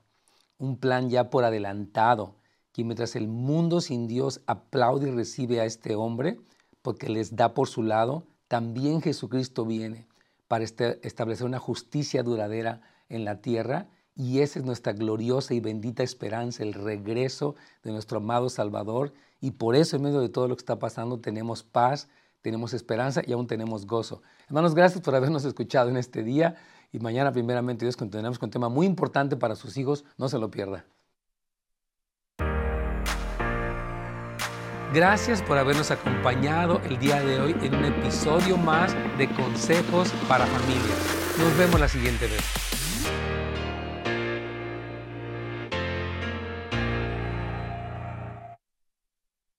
un 0.57 0.77
plan 0.77 1.09
ya 1.09 1.29
por 1.29 1.43
adelantado, 1.43 2.35
que 2.71 2.83
mientras 2.83 3.15
el 3.15 3.27
mundo 3.27 3.81
sin 3.81 4.07
Dios 4.07 4.41
aplaude 4.47 5.09
y 5.09 5.11
recibe 5.11 5.59
a 5.61 5.65
este 5.65 5.95
hombre, 5.95 6.39
porque 6.81 7.09
les 7.09 7.35
da 7.35 7.53
por 7.53 7.67
su 7.67 7.83
lado, 7.83 8.23
también 8.47 9.01
Jesucristo 9.01 9.65
viene 9.65 10.07
para 10.47 10.63
este, 10.63 11.05
establecer 11.07 11.45
una 11.45 11.59
justicia 11.59 12.23
duradera 12.23 12.81
en 13.09 13.25
la 13.25 13.41
tierra 13.41 13.87
y 14.15 14.39
esa 14.39 14.59
es 14.59 14.65
nuestra 14.65 14.93
gloriosa 14.93 15.53
y 15.53 15.59
bendita 15.59 16.03
esperanza, 16.03 16.63
el 16.63 16.73
regreso 16.73 17.55
de 17.83 17.91
nuestro 17.91 18.19
amado 18.19 18.49
Salvador. 18.49 19.13
Y 19.41 19.51
por 19.51 19.75
eso 19.75 19.95
en 19.95 20.03
medio 20.03 20.19
de 20.19 20.29
todo 20.29 20.47
lo 20.47 20.55
que 20.55 20.61
está 20.61 20.77
pasando 20.77 21.19
tenemos 21.19 21.63
paz, 21.63 22.09
tenemos 22.43 22.73
esperanza 22.73 23.21
y 23.25 23.31
aún 23.31 23.47
tenemos 23.47 23.87
gozo. 23.87 24.21
Hermanos, 24.47 24.75
gracias 24.75 25.01
por 25.01 25.15
habernos 25.15 25.45
escuchado 25.45 25.89
en 25.89 25.97
este 25.97 26.23
día. 26.23 26.57
Y 26.91 26.99
mañana, 26.99 27.31
primeramente, 27.31 27.85
Dios, 27.85 27.97
continuaremos 27.97 28.37
con 28.37 28.47
un 28.47 28.51
tema 28.51 28.69
muy 28.69 28.85
importante 28.85 29.35
para 29.35 29.55
sus 29.55 29.77
hijos. 29.77 30.03
No 30.17 30.29
se 30.29 30.37
lo 30.37 30.51
pierda. 30.51 30.85
Gracias 34.93 35.41
por 35.41 35.57
habernos 35.57 35.89
acompañado 35.89 36.79
el 36.81 36.99
día 36.99 37.19
de 37.21 37.39
hoy 37.39 37.55
en 37.63 37.73
un 37.73 37.85
episodio 37.85 38.57
más 38.57 38.93
de 39.17 39.27
Consejos 39.29 40.11
para 40.27 40.45
Familias. 40.45 41.37
Nos 41.39 41.57
vemos 41.57 41.79
la 41.79 41.87
siguiente 41.87 42.27
vez. 42.27 42.72